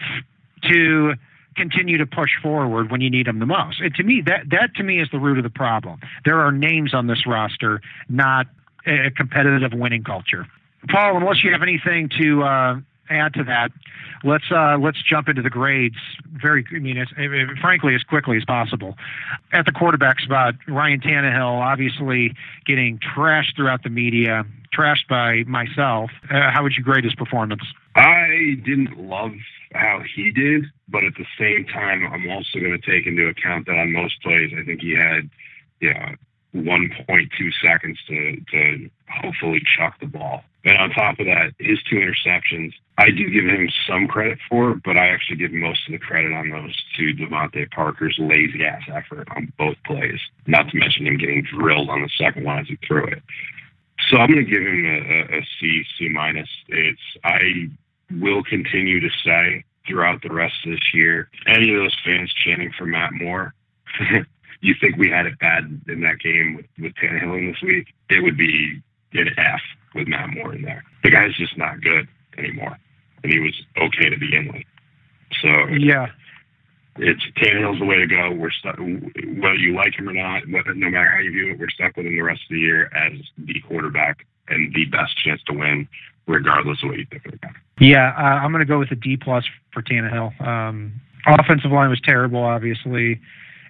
[0.70, 1.14] to
[1.56, 3.80] continue to push forward when you need them the most.
[3.80, 6.00] And to me, that that to me is the root of the problem.
[6.24, 8.46] There are names on this roster, not
[8.86, 10.46] a competitive winning culture.
[10.88, 13.70] Paul, unless you have anything to uh, add to that,
[14.24, 15.96] let's uh, let's jump into the grades.
[16.32, 17.04] Very, I mean,
[17.60, 18.96] frankly, as quickly as possible.
[19.52, 22.34] At the quarterback spot, Ryan Tannehill obviously
[22.66, 24.44] getting trashed throughout the media,
[24.76, 26.10] trashed by myself.
[26.30, 27.62] Uh, how would you grade his performance?
[27.94, 29.32] I didn't love
[29.74, 33.66] how he did, but at the same time, I'm also going to take into account
[33.66, 35.28] that on most plays, I think he had,
[35.80, 36.14] yeah,
[36.54, 37.28] 1.2
[37.64, 40.42] seconds to to hopefully chuck the ball.
[40.64, 44.74] And on top of that, his two interceptions, I do give him some credit for,
[44.84, 48.82] but I actually give most of the credit on those to DeVante Parker's lazy ass
[48.92, 50.20] effort on both plays.
[50.46, 53.22] Not to mention him getting drilled on the second one as he threw it.
[54.08, 56.48] So I'm going to give him a, C, C minus.
[56.68, 57.70] It's I
[58.20, 62.72] will continue to say throughout the rest of this year, any of those fans chanting
[62.76, 63.54] for Matt Moore,
[64.60, 68.22] you think we had it bad in that game with, with Tannehill this week, it
[68.22, 68.82] would be
[69.14, 69.60] an F
[69.94, 70.84] with Matt Moore in there.
[71.02, 72.78] The guy's just not good anymore.
[73.22, 74.64] And he was okay to begin with.
[75.40, 76.08] So Yeah,
[76.96, 78.30] it's Tannehill's the way to go.
[78.32, 81.58] We're stuck, whether you like him or not, whether, no matter how you view it,
[81.58, 85.16] we're stuck with him the rest of the year as the quarterback and the best
[85.24, 85.88] chance to win,
[86.26, 87.50] regardless of what you think of the guy.
[87.78, 90.40] Yeah, uh, I'm going to go with a D plus for Tannehill.
[90.46, 92.42] Um, offensive line was terrible.
[92.42, 93.20] Obviously,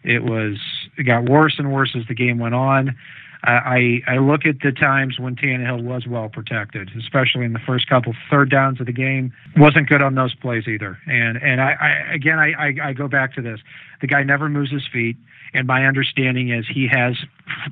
[0.05, 0.59] it was
[0.99, 2.97] it got worse and worse as the game went on.
[3.45, 7.89] I I look at the times when Tannehill was well protected, especially in the first
[7.89, 9.33] couple third downs of the game.
[9.57, 10.99] wasn't good on those plays either.
[11.07, 13.59] And and I, I again I, I I go back to this.
[14.01, 15.17] The guy never moves his feet,
[15.55, 17.17] and my understanding is he has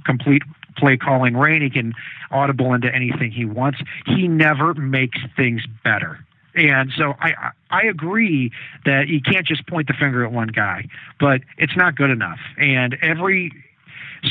[0.05, 0.43] complete
[0.81, 1.62] play calling reign.
[1.62, 1.95] He can
[2.31, 3.79] audible into anything he wants.
[4.07, 6.25] He never makes things better.
[6.55, 8.51] And so I I agree
[8.85, 10.88] that you can't just point the finger at one guy,
[11.21, 12.40] but it's not good enough.
[12.59, 13.53] And every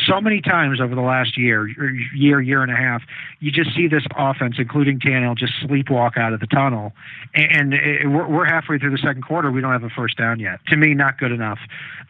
[0.05, 1.67] so many times over the last year,
[2.15, 3.01] year, year and a half,
[3.39, 6.93] you just see this offense, including Tannehill, just sleepwalk out of the tunnel.
[7.33, 7.71] And
[8.13, 9.51] we're, halfway through the second quarter.
[9.51, 10.59] We don't have a first down yet.
[10.67, 11.59] To me, not good enough.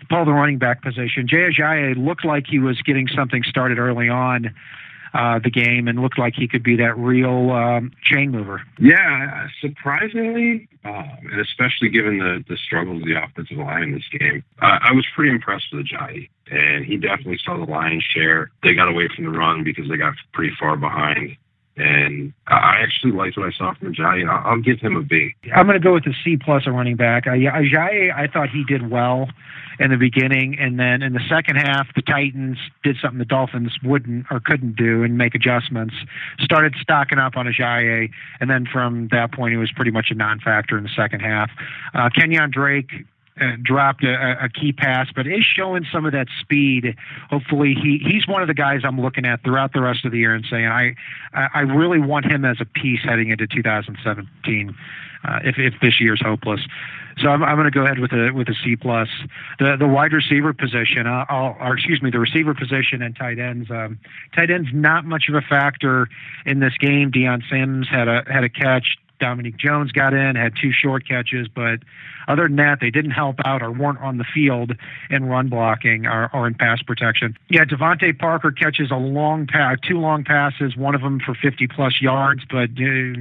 [0.09, 4.09] Paul, the running back position, Jay Ajayi looked like he was getting something started early
[4.09, 4.53] on
[5.13, 8.62] uh, the game and looked like he could be that real um, chain mover.
[8.80, 14.08] Yeah, surprisingly, um, and especially given the, the struggles of the offensive line in this
[14.19, 16.30] game, uh, I was pretty impressed with Ajayi.
[16.52, 18.50] And he definitely saw the lion's share.
[18.63, 21.38] They got away from the run because they got pretty far behind.
[21.79, 24.27] And I actually liked what I saw from Ajayi.
[24.27, 25.33] I'll, give him a B.
[25.55, 27.25] I'm going to go with a C plus a running back.
[27.25, 29.29] Ajayi, I thought he did well
[29.79, 33.77] in the beginning, and then in the second half, the Titans did something the Dolphins
[33.81, 35.95] wouldn't or couldn't do and make adjustments.
[36.41, 38.09] Started stocking up on Ajayi,
[38.41, 41.49] and then from that point, he was pretty much a non-factor in the second half.
[41.93, 42.91] Uh, Kenyan Drake.
[43.41, 46.95] Uh, dropped a, a, key pass, but is showing some of that speed.
[47.30, 50.19] Hopefully, he he's one of the guys I'm looking at throughout the rest of the
[50.19, 50.95] year and saying I
[51.34, 54.75] I really want him as a piece heading into 2017.
[55.21, 56.62] Uh, if if this year's hopeless,
[57.21, 59.10] so I'm, I'm going to go ahead with a with a C plus.
[59.60, 63.39] The the wide receiver position, uh, I'll, or excuse me, the receiver position and tight
[63.39, 63.69] ends.
[63.69, 63.99] Um,
[64.34, 66.08] tight ends not much of a factor
[66.45, 67.12] in this game.
[67.12, 68.97] Dion Sims had a had a catch.
[69.19, 71.79] Dominique Jones got in, had two short catches, but
[72.27, 74.73] other than that, they didn't help out or weren't on the field
[75.10, 77.38] in run blocking or, or in pass protection.
[77.49, 81.67] Yeah, DeVante Parker catches a long pass, two long passes, one of them for 50
[81.67, 83.19] plus yards, but uh,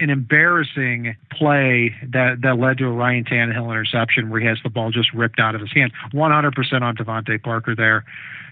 [0.00, 4.70] an embarrassing play that that led to a Ryan Tannehill interception where he has the
[4.70, 5.92] ball just ripped out of his hand.
[6.12, 8.04] 100% on DeVante Parker there.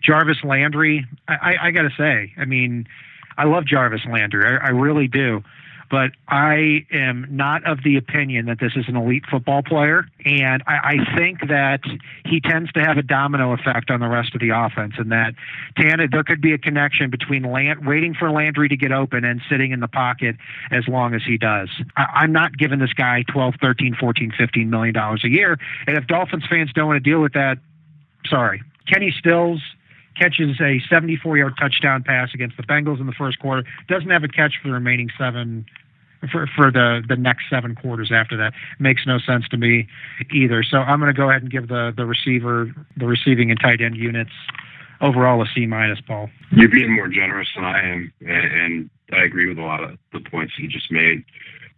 [0.03, 2.87] Jarvis Landry, I, I, I got to say, I mean,
[3.39, 4.45] I love Jarvis Landry.
[4.47, 5.43] I, I really do
[5.91, 10.07] but I am not of the opinion that this is an elite football player.
[10.25, 11.81] And I, I think that
[12.25, 15.35] he tends to have a domino effect on the rest of the offense, and that
[15.77, 19.41] Tana, there could be a connection between Land, waiting for Landry to get open and
[19.49, 20.37] sitting in the pocket
[20.71, 21.69] as long as he does.
[21.97, 25.59] I, I'm not giving this guy 12, 13, 14, 15 million dollars a year.
[25.87, 27.59] And if Dolphins fans don't want to deal with that,
[28.29, 28.63] sorry.
[28.87, 29.61] Kenny Stills
[30.19, 34.25] catches a 74 yard touchdown pass against the Bengals in the first quarter, doesn't have
[34.25, 35.67] a catch for the remaining seven.
[36.33, 39.87] For, for the, the next seven quarters after that makes no sense to me
[40.33, 40.63] either.
[40.63, 43.83] So I'm going to go ahead and give the the receiver, the receiving and tight
[43.83, 44.33] end units
[45.01, 46.01] overall a C minus.
[46.01, 49.99] Paul, you're being more generous than I am, and, I agree with a lot of
[50.13, 51.25] the points you just made.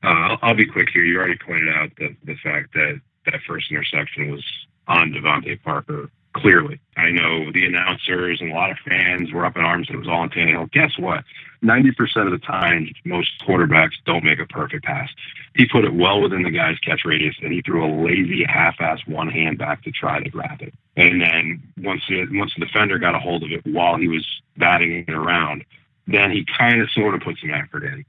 [0.03, 1.05] Uh, I'll, I'll, be quick here.
[1.05, 4.45] You already pointed out the the fact that that first interception was
[4.87, 6.81] on DeVante Parker clearly.
[6.97, 9.99] I know the announcers and a lot of fans were up in arms that it
[9.99, 10.71] was all on Tannehill.
[10.73, 11.25] Guess what?
[11.63, 15.09] 90% of the time, most quarterbacks don't make a perfect pass.
[15.57, 19.01] He put it well within the guy's catch radius, and he threw a lazy half-ass
[19.07, 20.73] one hand back to try to grab it.
[20.97, 24.25] And then once the, once the defender got a hold of it while he was
[24.57, 25.65] batting it around,
[26.07, 28.05] then he kind of sort of put some effort in.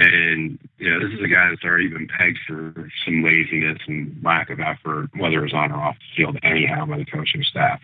[0.00, 1.34] And you know, this is a mm-hmm.
[1.34, 5.72] guy that's already been pegged for some laziness and lack of effort, whether it's on
[5.72, 7.80] or off the field, anyhow, by the coaching staff.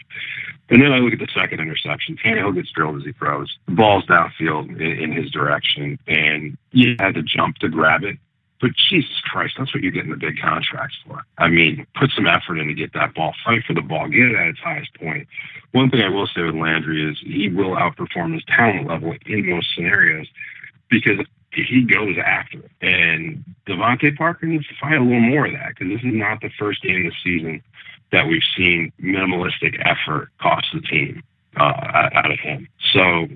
[0.70, 2.16] And then I look at the second interception.
[2.16, 3.52] Tannehill gets drilled as he throws.
[3.66, 8.16] The ball's downfield in, in his direction, and you had to jump to grab it.
[8.60, 11.20] But Jesus Christ, that's what you're getting the big contracts for.
[11.38, 14.30] I mean, put some effort in to get that ball, fight for the ball, get
[14.30, 15.26] it at its highest point.
[15.72, 19.50] One thing I will say with Landry is he will outperform his talent level in
[19.50, 20.28] most scenarios
[20.88, 21.18] because
[21.62, 22.70] he goes after it.
[22.80, 26.40] And DeVante Parker needs to find a little more of that because this is not
[26.40, 27.62] the first game this season
[28.12, 31.22] that we've seen minimalistic effort cost the team
[31.56, 32.68] uh, out of him.
[32.92, 33.28] So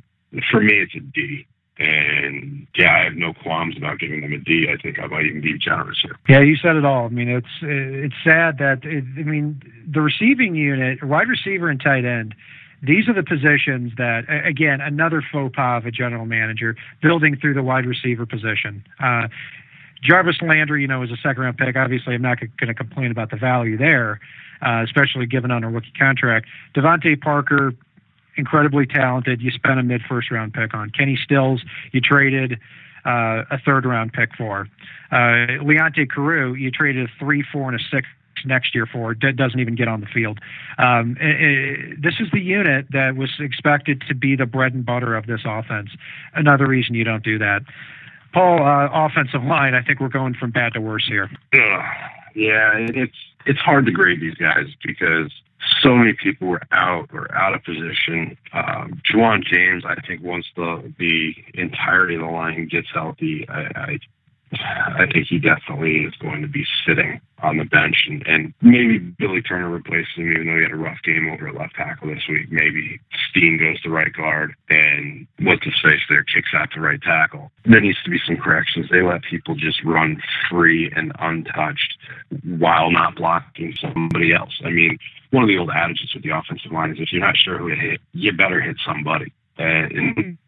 [0.50, 1.46] for me, it's a D.
[1.80, 4.66] And yeah, I have no qualms about giving them a D.
[4.68, 6.16] I think I might even be generous here.
[6.28, 7.04] Yeah, you said it all.
[7.04, 11.80] I mean, it's it's sad that it, I mean the receiving unit, wide receiver and
[11.80, 12.34] tight end
[12.82, 17.54] these are the positions that, again, another faux pas of a general manager building through
[17.54, 18.84] the wide receiver position.
[19.00, 19.28] Uh,
[20.02, 21.76] Jarvis Landry, you know, is a second round pick.
[21.76, 24.20] Obviously, I'm not going to complain about the value there,
[24.62, 26.46] uh, especially given on a rookie contract.
[26.74, 27.74] DeVante Parker,
[28.36, 29.42] incredibly talented.
[29.42, 30.90] You spent a mid first round pick on.
[30.90, 31.62] Kenny Stills,
[31.92, 32.60] you traded
[33.04, 34.68] uh, a third round pick for.
[35.10, 38.06] Uh, Leonte Carroo, you traded a three, four, and a six
[38.44, 40.38] next year for doesn't even get on the field.
[40.78, 44.84] Um, it, it, this is the unit that was expected to be the bread and
[44.84, 45.90] butter of this offense.
[46.34, 47.62] Another reason you don't do that.
[48.32, 49.74] Paul, uh, offensive line.
[49.74, 51.30] I think we're going from bad to worse here.
[52.34, 55.32] Yeah, it's it's hard to grade these guys because
[55.80, 58.36] so many people were out or out of position.
[58.52, 63.60] Um, Ja'Wuan James, I think once the the entirety of the line gets healthy, I,
[63.74, 63.98] I
[64.52, 68.98] I think he definitely is going to be sitting on the bench, and, and maybe
[68.98, 72.08] Billy Turner replaces him, even though he had a rough game over at left tackle
[72.08, 72.50] this week.
[72.50, 77.00] Maybe Steen goes to right guard, and what's his face there kicks out to right
[77.00, 77.50] tackle.
[77.64, 78.86] There needs to be some corrections.
[78.90, 81.98] They let people just run free and untouched
[82.44, 84.60] while not blocking somebody else.
[84.64, 84.98] I mean,
[85.30, 87.68] one of the old adages with the offensive line is if you're not sure who
[87.68, 89.32] to hit, you better hit somebody.
[89.58, 90.38] Uh, and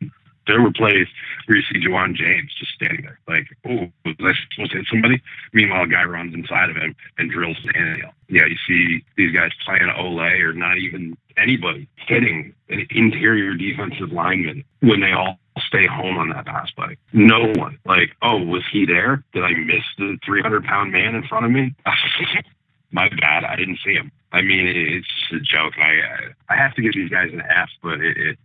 [0.47, 1.07] there were plays
[1.47, 4.87] where you see Ja'Wuan James just standing there, like, oh, was I supposed to hit
[4.91, 5.23] somebody?
[5.53, 8.11] Meanwhile, a guy runs inside of him and drills the Daniel.
[8.29, 14.13] Yeah, you see these guys playing Ole or not even anybody hitting an interior defensive
[14.13, 16.97] lineman when they all stay home on that pass play.
[17.13, 17.79] No one.
[17.85, 19.23] Like, oh, was he there?
[19.33, 21.75] Did I miss the 300 pound man in front of me?
[22.93, 23.45] My bad.
[23.45, 24.11] I didn't see him.
[24.33, 25.75] I mean, it's just a joke.
[25.79, 28.41] I I have to give these guys an F, but it, it's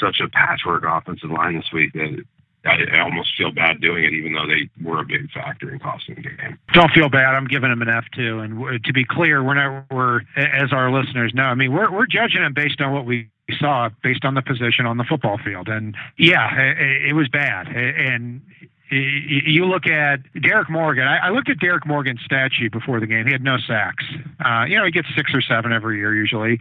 [0.00, 2.24] such a patchwork offensive line this week that
[2.64, 5.78] I, I almost feel bad doing it, even though they were a big factor in
[5.78, 6.58] costing the game.
[6.72, 7.34] Don't feel bad.
[7.34, 8.40] I'm giving them an F too.
[8.40, 11.44] And to be clear, we're not we're as our listeners know.
[11.44, 14.86] I mean, we're we're judging them based on what we saw, based on the position
[14.86, 15.68] on the football field.
[15.68, 17.68] And yeah, it, it was bad.
[17.68, 18.42] And
[18.90, 21.06] you look at Derrick Morgan.
[21.06, 23.24] I, looked at Derrick Morgan's stat sheet before the game.
[23.24, 24.04] He had no sacks.
[24.44, 26.58] Uh, you know, he gets six or seven every year usually.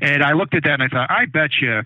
[0.00, 1.82] And I looked at that and I thought, I bet you,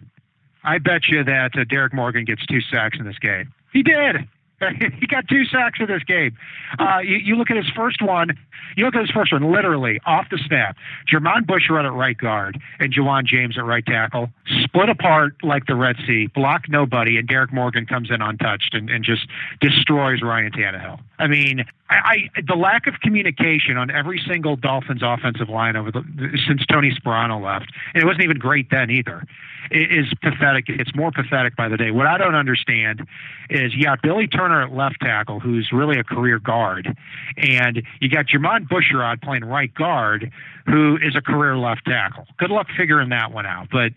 [0.67, 3.53] I bet you that uh, Derrick Morgan gets two sacks in this game.
[3.73, 4.29] He did.
[4.99, 6.37] he got two sacks in this game.
[6.79, 8.31] Uh, you, you, look at his first one.
[8.75, 10.77] You look at his first one, literally off the snap.
[11.13, 14.31] Jermon Bushrod at right guard and Ja'Wuan James at right tackle,
[14.63, 18.89] split apart like the Red Sea, block nobody, and Derrick Morgan comes in untouched and,
[18.89, 19.27] and just
[19.61, 21.01] destroys Ryan Tannehill.
[21.19, 25.91] I mean, I, I the lack of communication on every single Dolphins offensive line over
[25.91, 26.03] the
[26.47, 29.23] since Tony Sparano left, and it wasn't even great then either
[29.71, 30.67] is pathetic.
[30.69, 31.91] It's more pathetic by the day.
[31.91, 33.07] What I don't understand
[33.51, 36.97] is you got Billy Turner at left tackle, who's really a career guard,
[37.37, 40.31] and you got Jermon Bushrod playing right guard,
[40.67, 42.27] who is a career left tackle.
[42.39, 43.69] Good luck figuring that one out.
[43.71, 43.93] But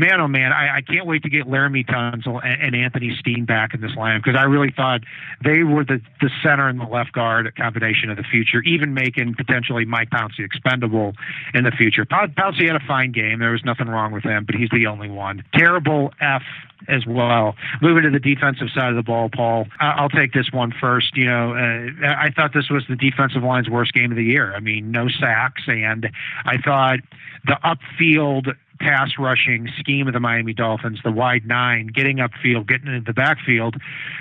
[0.00, 3.44] man, oh man, I, I can't wait to get Laremy Tunsil and, and Anthony Steen
[3.44, 5.00] back in this lineup because I really thought
[5.44, 9.34] they were the, the center and the left guard combination of the future, even making
[9.34, 11.12] potentially Mike Pouncey expendable
[11.54, 12.04] in the future.
[12.04, 13.38] Pouncey had a fine game.
[13.38, 15.44] There was nothing wrong with him, but he's the only one.
[15.54, 16.42] Terrible F
[16.88, 17.54] as well.
[17.82, 21.16] Moving to the defensive side of the ball, Paul, I'll take this one first.
[21.16, 24.54] You know, uh, I thought this was the defensive line's worst game of the year.
[24.54, 26.10] I mean, no sacks, and
[26.46, 27.00] I thought
[27.46, 32.88] the upfield pass rushing scheme of the Miami Dolphins, the wide nine, getting upfield, getting
[32.88, 33.76] into the backfield,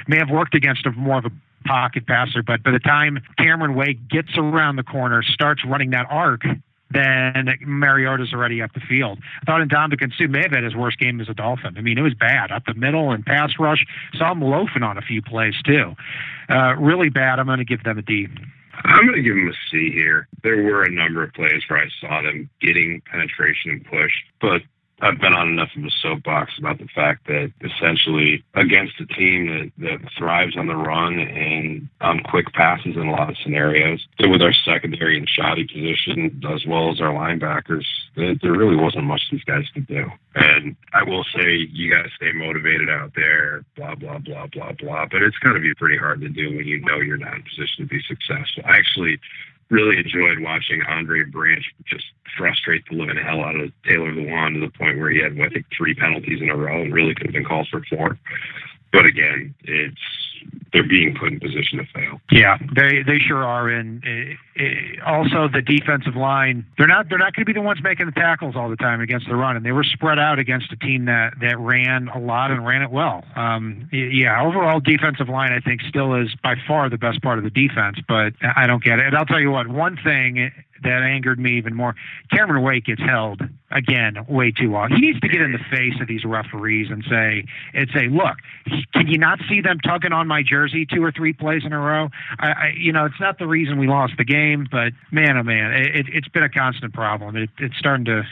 [0.08, 1.32] may have worked against a more of a
[1.66, 2.44] pocket passer.
[2.44, 6.42] But by the time Cameron Wake gets around the corner, starts running that arc,
[6.92, 9.20] then Mariota's already up the field.
[9.42, 11.78] I thought Ndamukong Suh may have had his worst game as a Dolphin.
[11.78, 13.86] I mean, it was bad up the middle and pass rush.
[14.16, 15.96] Saw him loafing on a few plays too.
[16.50, 17.40] Uh, really bad.
[17.40, 18.28] I'm going to give them a D.
[18.86, 20.28] I'm going to give them a C here.
[20.44, 24.62] There were a number of plays where I saw them getting penetration and push, but
[25.02, 29.48] I've been on enough of a soapbox about the fact that essentially against a team
[29.48, 34.06] that, that thrives on the run and on quick passes in a lot of scenarios,
[34.20, 37.86] with our secondary and shoddy position as well as our linebackers,
[38.16, 40.06] that there really wasn't much these guys could do.
[40.36, 44.74] And I will say you got to stay motivated out there, blah, blah, blah, blah,
[44.74, 45.06] blah.
[45.10, 47.44] But it's going to be pretty hard to do when you know you're not in
[47.44, 48.64] position to be successful.
[48.66, 49.20] Actually
[49.70, 52.06] really enjoyed watching Andre Branch just
[52.38, 55.50] frustrate the living hell out of Taylor Lewan to the point where he had, I
[55.50, 58.18] think, three penalties in a row and really could have been called for four.
[58.92, 60.29] But again, it's
[60.74, 62.22] they're being put in position to fail.
[62.32, 63.70] Yeah, they they sure are.
[63.70, 67.62] And uh, uh, also the defensive line, they're not they're not going to be the
[67.62, 70.40] ones making the tackles all the time against the run, and they were spread out
[70.40, 73.24] against a team that that ran a lot and ran it well.
[73.36, 77.44] Um, yeah, overall defensive line I think still is by far the best part of
[77.44, 79.06] the defense, but I don't get it.
[79.06, 80.52] And I'll tell you what, one thing
[80.84, 81.96] that angered me even more.
[82.32, 84.90] Cameron Wake gets held again way too long.
[84.92, 88.38] He needs to get in the face of these referees and say and say, look,
[88.94, 91.80] can you not see them tugging on my jersey two or three plays in a
[91.80, 92.08] row?
[92.40, 95.44] I, I you know, it's not the reason we lost the game, but man, oh
[95.44, 97.36] man, it, it's been a constant problem.
[97.36, 98.24] It, it's starting to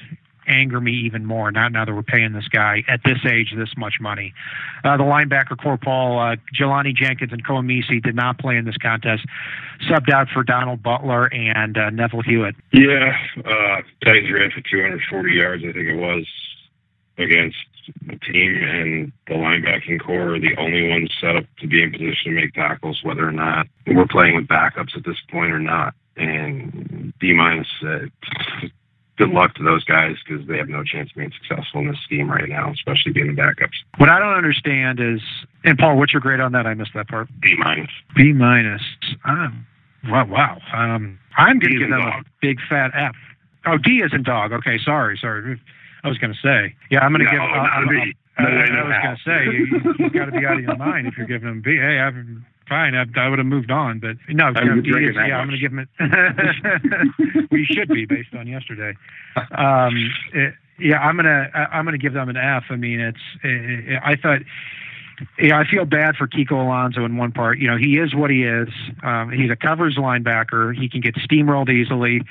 [0.47, 1.51] anger me even more.
[1.51, 4.33] Not now that we're paying this guy at this age this much money.
[4.83, 8.77] Uh, the linebacker corps Paul uh, Jelani Jenkins and Koa did not play in this
[8.77, 9.25] contest.
[9.89, 12.55] Subbed out for Donald Butler and uh, Neville Hewitt.
[12.71, 16.25] Yeah, uh, Titans ran for 240 yards, I think it was,
[17.17, 17.57] against
[18.05, 21.91] the team and the linebacking corps are the only ones set up to be in
[21.91, 25.59] position to make tackles, whether or not we're playing with backups at this point or
[25.59, 25.93] not.
[26.15, 28.07] And D minus uh,
[29.17, 31.99] good luck to those guys because they have no chance of being successful in this
[32.03, 33.75] scheme right now, especially being the backups.
[33.97, 35.21] What I don't understand is,
[35.63, 36.65] and Paul, what's your grade on that?
[36.65, 37.27] I missed that part.
[37.41, 37.89] B minus.
[38.15, 38.81] B minus.
[39.25, 39.65] Um,
[40.05, 40.57] wow, wow.
[40.73, 42.25] Um, I'm going to give them dog.
[42.25, 43.15] a big fat F.
[43.65, 44.53] Oh, D is in dog.
[44.53, 45.59] Okay, sorry, sorry.
[46.03, 47.41] I was going to say, yeah, I'm going to no, give.
[47.41, 50.57] Uh, I'm, I'm, I, I, was going to say, you, you, got to be out
[50.57, 51.77] of your mind if you're giving them B.
[51.77, 52.15] Hey, I've
[52.69, 52.95] fine.
[52.95, 55.57] I, I would have moved on, but no, you know, is, yeah, I'm going to
[55.57, 57.47] give him it.
[57.51, 58.93] we should be based on yesterday.
[59.57, 62.65] Um, it, yeah, I'm gonna I'm gonna give them an F.
[62.69, 64.41] I mean, it's it, I thought.
[65.39, 67.57] Yeah, I feel bad for Kiko Alonso in one part.
[67.59, 68.69] You know, he is what he is.
[69.03, 70.75] Um, he's a covers linebacker.
[70.75, 72.21] He can get steamrolled easily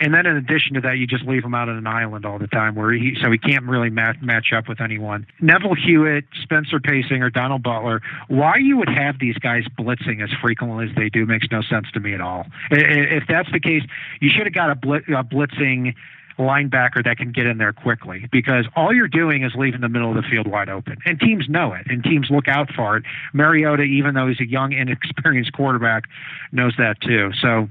[0.00, 2.38] and then in addition to that, you just leave him out on an island all
[2.38, 5.26] the time, where he so he can't really match match up with anyone.
[5.40, 8.00] Neville Hewitt, Spencer Paysinger, or Donald Butler.
[8.28, 11.86] Why you would have these guys blitzing as frequently as they do makes no sense
[11.94, 12.46] to me at all.
[12.70, 13.82] If that's the case,
[14.20, 15.94] you should have got a, blit, a blitzing
[16.38, 20.10] linebacker that can get in there quickly because all you're doing is leaving the middle
[20.10, 20.96] of the field wide open.
[21.04, 23.04] And teams know it, and teams look out for it.
[23.32, 26.04] Mariota, even though he's a young, inexperienced quarterback,
[26.52, 27.30] knows that too.
[27.40, 27.68] So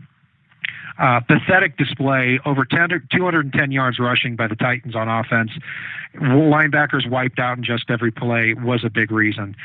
[0.99, 5.51] uh, pathetic display, over 10, 210 yards rushing by the Titans on offense.
[6.15, 9.55] Linebackers wiped out in just every play was a big reason.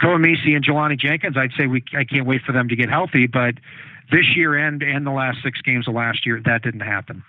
[0.00, 2.88] Koa Misi and Jelani Jenkins, I'd say we I can't wait for them to get
[2.88, 3.54] healthy, but
[4.10, 7.22] this year and and the last six games of last year, that didn't happen.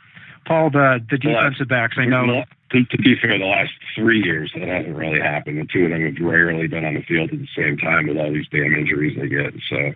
[0.46, 2.44] Paul, the the defensive backs, I know.
[2.72, 5.60] To, to be fair, the last three years that hasn't really happened.
[5.60, 8.18] The two of them have rarely been on the field at the same time with
[8.18, 9.54] all these damn injuries they get.
[9.70, 9.92] So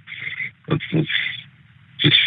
[0.67, 1.07] let's let's
[1.99, 2.17] just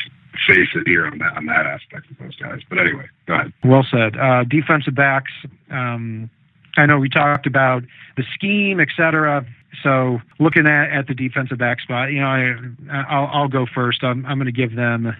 [0.46, 2.60] face it here on that on that aspect of those guys.
[2.68, 3.52] But anyway, go ahead.
[3.62, 4.16] Well said.
[4.16, 5.32] Uh, defensive backs.
[5.70, 6.30] Um,
[6.76, 7.82] I know we talked about
[8.16, 9.44] the scheme, et cetera.
[9.82, 12.54] So looking at, at the defensive back spot, you know, I,
[12.90, 14.02] I'll, I'll go first.
[14.02, 15.14] I'm, I'm going to give them,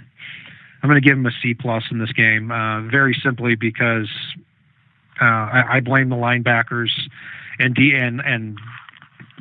[0.82, 4.08] I'm going to give him a C plus in this game, uh, very simply because
[5.20, 6.90] uh, I, I blame the linebackers
[7.58, 8.58] and D and and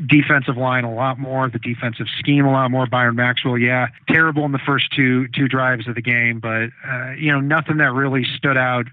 [0.06, 2.86] defensive line a lot more, the defensive scheme a lot more.
[2.86, 7.12] Byron Maxwell, yeah, terrible in the first two two drives of the game, but uh,
[7.12, 8.88] you know nothing that really stood out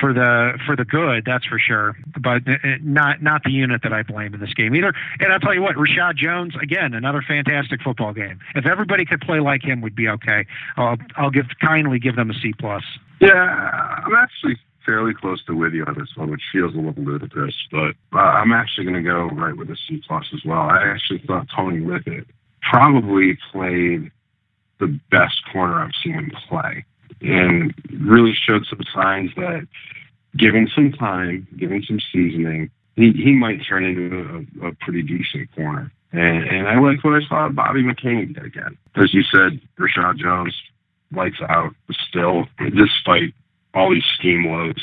[0.00, 1.96] for the for the good, that's for sure.
[2.20, 4.92] But uh, uh, not not the unit that I blame in this game either.
[5.20, 8.38] And I'll tell you what, Reshad Jones again, another fantastic football game.
[8.54, 10.46] If everybody could play like him, we'd be okay.
[10.76, 12.84] I'll I'll give kindly give them a C plus.
[13.20, 17.02] Yeah, I'm actually fairly close to with you on this one, which feels a little
[17.02, 20.60] ludicrous, but uh, I'm actually going to go right with a C plus as well.
[20.60, 22.26] I actually thought Tony Lippett
[22.62, 24.10] probably played
[24.80, 26.84] the best corner I've seen him play,
[27.20, 29.66] and really showed some signs that,
[30.36, 35.54] given some time, given some seasoning, he, he might turn into a, a pretty decent
[35.54, 35.92] corner.
[36.12, 38.78] And, and I like what I saw Bobby McCain did again.
[38.96, 40.54] As you said, Reshad Jones
[41.12, 41.74] lights out
[42.08, 43.34] still, despite
[43.74, 44.82] all these scheme woes.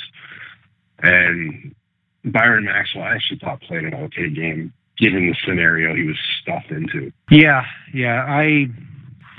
[1.00, 1.76] And
[2.24, 6.72] Byron Maxwell, I actually thought played an okay game given the scenario he was stuffed
[6.72, 7.12] into.
[7.30, 8.26] Yeah, yeah.
[8.28, 8.68] I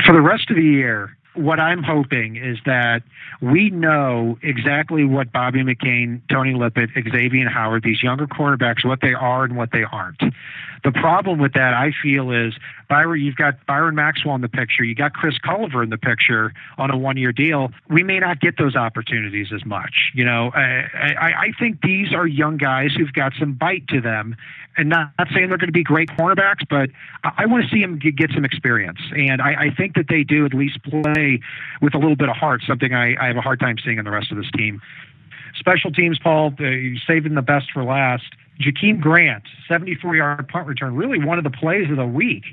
[0.05, 3.03] for the rest of the year, what I'm hoping is that
[3.41, 9.15] we know exactly what Bobby McCain, Tony Lippett, Xavier Howard, these younger cornerbacks, what they
[9.15, 10.21] are and what they aren't.
[10.85, 12.55] The problem with that, I feel, is
[12.89, 13.21] Byron.
[13.21, 14.85] You've got Byron Maxwell in the picture.
[14.85, 17.71] You got Chris Culliver in the picture on a one-year deal.
[17.89, 20.13] We may not get those opportunities as much.
[20.15, 24.01] You know, I, I, I think these are young guys who've got some bite to
[24.01, 24.37] them,
[24.77, 26.91] and not, not saying they're going to be great cornerbacks, but
[27.25, 29.01] I, I want to see them get, get some experience.
[29.17, 31.41] And I, I think that they do at least play
[31.81, 34.05] with a little bit of heart, something I, I have a hard time seeing in
[34.05, 34.81] the rest of this team.
[35.59, 36.65] Special teams, Paul, uh,
[37.07, 38.25] saving the best for last.
[38.61, 42.45] Jakeem Grant, 74 yard punt return, really one of the plays of the week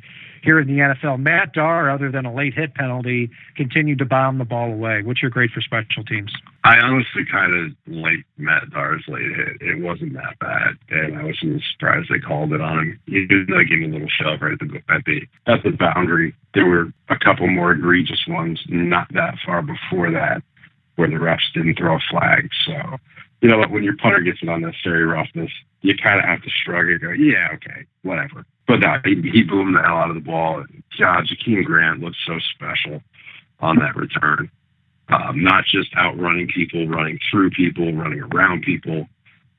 [0.44, 1.20] here in the NFL.
[1.20, 5.02] Matt Darr, other than a late hit penalty, continued to bomb the ball away.
[5.02, 6.32] What's your grade for special teams?
[6.66, 9.62] I honestly kind of like Matt Darr's late hit.
[9.62, 13.00] It wasn't that bad, and I wasn't surprised they called it on him.
[13.06, 15.72] He did like give him a little shove right at the at the at the
[15.72, 16.36] boundary.
[16.54, 20.44] There were a couple more egregious ones not that far before that,
[20.96, 22.50] where the refs didn't throw a flag.
[22.66, 22.98] So,
[23.44, 26.88] you know, when your punter gets an unnecessary roughness, you kind of have to shrug
[26.88, 28.46] and go, yeah, okay, whatever.
[28.70, 30.64] But no, he, he boomed the hell out of the ball.
[30.98, 33.02] God, Jakeem Grant looked so special
[33.60, 34.50] on that return.
[35.10, 39.10] Um, not just outrunning people, running through people, running around people,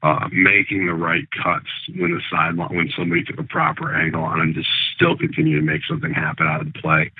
[0.04, 4.38] uh, making the right cuts when the sideline, when somebody took a proper angle on
[4.38, 4.62] him, to
[4.94, 7.10] still continue to make something happen out of the play.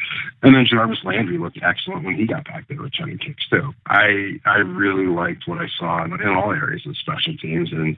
[0.42, 3.72] And then Jarvis Landry looked excellent when he got back there returning kicks too.
[3.86, 7.96] I I really liked what I saw in, in all areas of special teams, and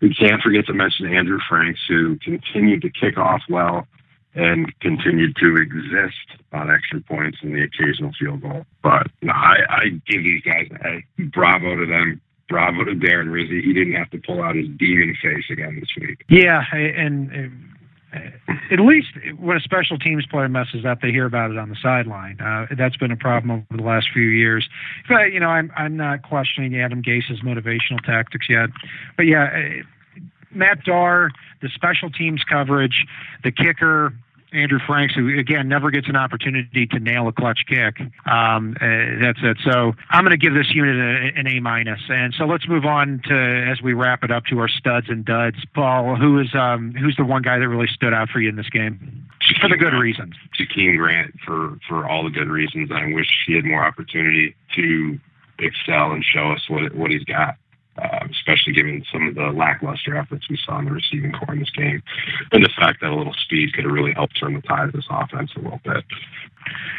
[0.00, 3.86] we can't forget to mention Andrew Franks, who continued to kick off well
[4.34, 8.66] and continued to exist on extra points and the occasional field goal.
[8.82, 12.20] But no, I, I give these guys a bravo to them.
[12.48, 13.62] Bravo to Darren Rizzi.
[13.62, 16.24] He didn't have to pull out his demon face again this week.
[16.28, 17.74] Yeah, and, and
[18.70, 21.76] at least when a special teams player messes up, they hear about it on the
[21.80, 22.40] sideline.
[22.40, 24.68] Uh, that's been a problem over the last few years.
[25.08, 28.70] But you know, I'm I'm not questioning Adam Gase's motivational tactics yet.
[29.16, 29.82] But yeah, uh,
[30.50, 31.30] Matt Darr,
[31.62, 33.06] the special teams coverage,
[33.42, 34.12] the kicker,
[34.54, 38.00] Andrew Franks, who again never gets an opportunity to nail a clutch kick.
[38.26, 39.58] Um, uh, that's it.
[39.64, 42.00] So I'm going to give this unit a, an A minus.
[42.08, 45.24] And so let's move on to as we wrap it up to our studs and
[45.24, 45.56] duds.
[45.74, 48.56] Paul, who is um, who's the one guy that really stood out for you in
[48.56, 49.26] this game
[49.60, 50.02] for the good Grant.
[50.02, 50.34] reasons?
[50.58, 52.90] Jakeem Grant for for all the good reasons.
[52.92, 55.18] I wish he had more opportunity to
[55.58, 57.56] excel and show us what what he's got
[58.02, 61.60] uh, especially given some of the lackluster efforts we saw in the receiving corps in
[61.60, 62.02] this game,
[62.52, 64.92] and the fact that a little speed could have really helped turn the tide of
[64.92, 66.04] this offense a little bit.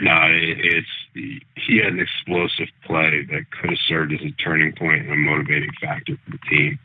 [0.02, 0.88] No, it, it's
[1.56, 5.18] he had an explosive play that could have served as a turning point and a
[5.18, 6.80] motivating factor for the team.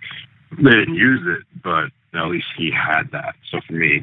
[0.58, 3.34] They didn't use it, but at least he had that.
[3.50, 4.00] So for me,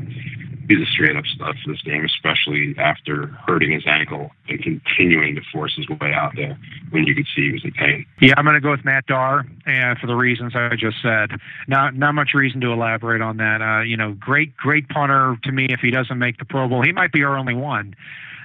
[0.68, 5.36] he's a straight up stud for this game, especially after hurting his ankle and continuing
[5.36, 6.58] to force his way out there
[6.91, 8.05] when you could see he was in pain.
[8.22, 11.32] Yeah, I'm going to go with Matt Darr, and for the reasons I just said.
[11.68, 13.62] Not not much reason to elaborate on that.
[13.62, 15.68] Uh, you know, great great punter to me.
[15.70, 17.95] If he doesn't make the Pro Bowl, he might be our only one.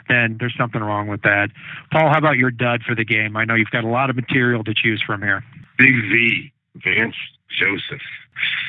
[0.08, 1.50] Then there's something wrong with that.
[1.92, 3.36] Paul, how about your dud for the game?
[3.36, 5.44] I know you've got a lot of material to choose from here.
[5.78, 6.52] Big V,
[6.84, 7.14] Vance
[7.48, 8.02] Joseph.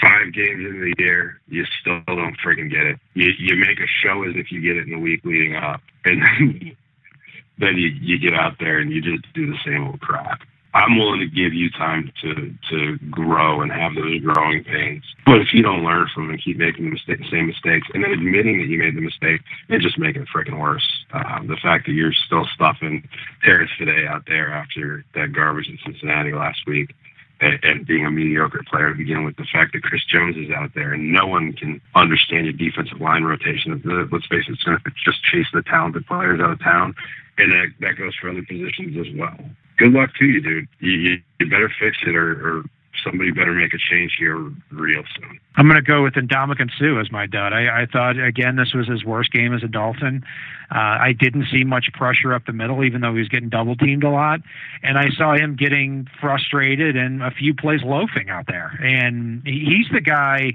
[0.01, 2.99] Five games in the year, you still don't freaking get it.
[3.13, 5.81] You you make a show as if you get it in the week leading up,
[6.05, 6.75] and then,
[7.57, 10.41] then you you get out there and you just do the same old crap.
[10.75, 15.03] I'm willing to give you time to to grow and have those growing pains.
[15.25, 18.03] But if you don't learn from them and keep making the mistake, same mistakes, and
[18.03, 20.87] then admitting that you made the mistake, and just making it freaking worse.
[21.13, 23.07] Um, the fact that you're still stuffing
[23.43, 26.95] Terrence Fede out there after that garbage in Cincinnati last week,
[27.43, 29.35] and, and being a mediocre player to begin with.
[29.35, 33.01] The fact that Chris Jones is out there and no one can understand your defensive
[33.01, 33.81] line rotation.
[34.11, 36.95] Let's face it, it's going to just chase the talented players out of town,
[37.37, 39.37] and that that goes for other positions as well.
[39.77, 40.67] Good luck to you, dude.
[40.79, 42.63] You, you, you better fix it, or, or
[43.03, 44.37] somebody better make a change here
[44.71, 45.39] real soon.
[45.55, 47.53] I'm going to go with Ndamukong Suh as my dud.
[47.53, 50.23] I, I thought again this was his worst game as a Dolphin.
[50.71, 53.75] Uh, I didn't see much pressure up the middle, even though he was getting double
[53.75, 54.39] teamed a lot,
[54.81, 58.69] and I saw him getting frustrated and a few plays loafing out there.
[58.81, 60.53] And he's the guy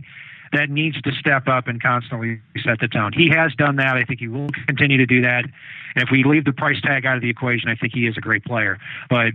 [0.53, 3.12] that needs to step up and constantly set the tone.
[3.12, 3.96] He has done that.
[3.96, 5.44] I think he will continue to do that.
[5.44, 8.16] And if we leave the price tag out of the equation, I think he is
[8.16, 8.78] a great player.
[9.11, 9.32] But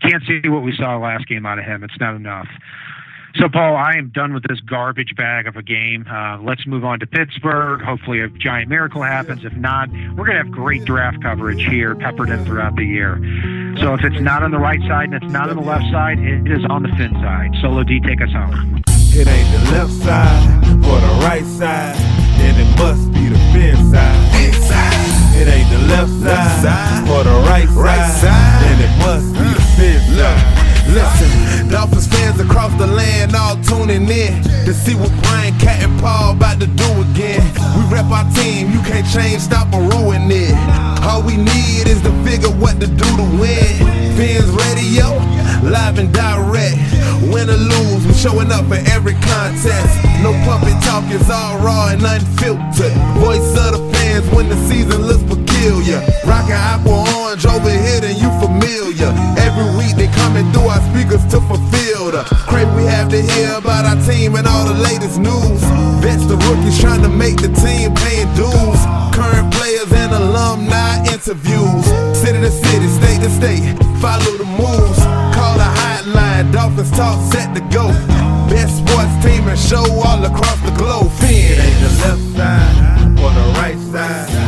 [0.00, 1.84] can't see what we saw last game out of him.
[1.84, 2.48] It's not enough.
[3.36, 6.06] So, Paul, I am done with this garbage bag of a game.
[6.10, 7.80] Uh, let's move on to Pittsburgh.
[7.82, 9.44] Hopefully, a giant miracle happens.
[9.44, 13.16] If not, we're going to have great draft coverage here, peppered in throughout the year.
[13.80, 16.18] So, if it's not on the right side and it's not on the left side,
[16.18, 17.54] it is on the fin side.
[17.60, 18.82] Solo D, take us home.
[18.88, 21.96] It ain't the left side or the right side,
[22.38, 24.97] then it must be the fin side.
[25.38, 27.68] It ain't the left side or the right
[28.20, 30.68] side, then it must be the fin side.
[30.88, 36.00] Listen, Dolphins fans across the land all tuning in to see what Brian Cat and
[36.00, 37.44] Paul about to do again.
[37.76, 40.56] We rep our team, you can't change, stop or ruin it.
[41.04, 43.76] All we need is to figure what to do to win.
[44.16, 45.12] Fans radio,
[45.68, 46.80] live and direct.
[47.30, 49.92] Win or lose, we showing up for every contest.
[50.22, 52.96] No puppet talk, it's all raw and unfiltered.
[53.20, 56.00] Voice of the fans when the season looks peculiar.
[56.24, 59.10] Rockin' apple orange over here, then you familiar.
[59.36, 63.52] Every week they coming through our speakers to fulfill the crave we have to hear
[63.54, 65.60] about our team and all the latest news.
[66.02, 68.80] Vets the rookies trying to make the team paying dues.
[69.12, 71.84] Current players and alumni interviews.
[72.16, 73.64] City to city, state to state,
[74.00, 75.00] follow the moves.
[75.36, 77.88] Call the hotline, Dolphins talk set to go.
[78.48, 81.10] Best sports team and show all across the globe.
[81.20, 81.28] Fin.
[81.28, 82.87] It ain't the left side
[83.28, 84.47] or the right side,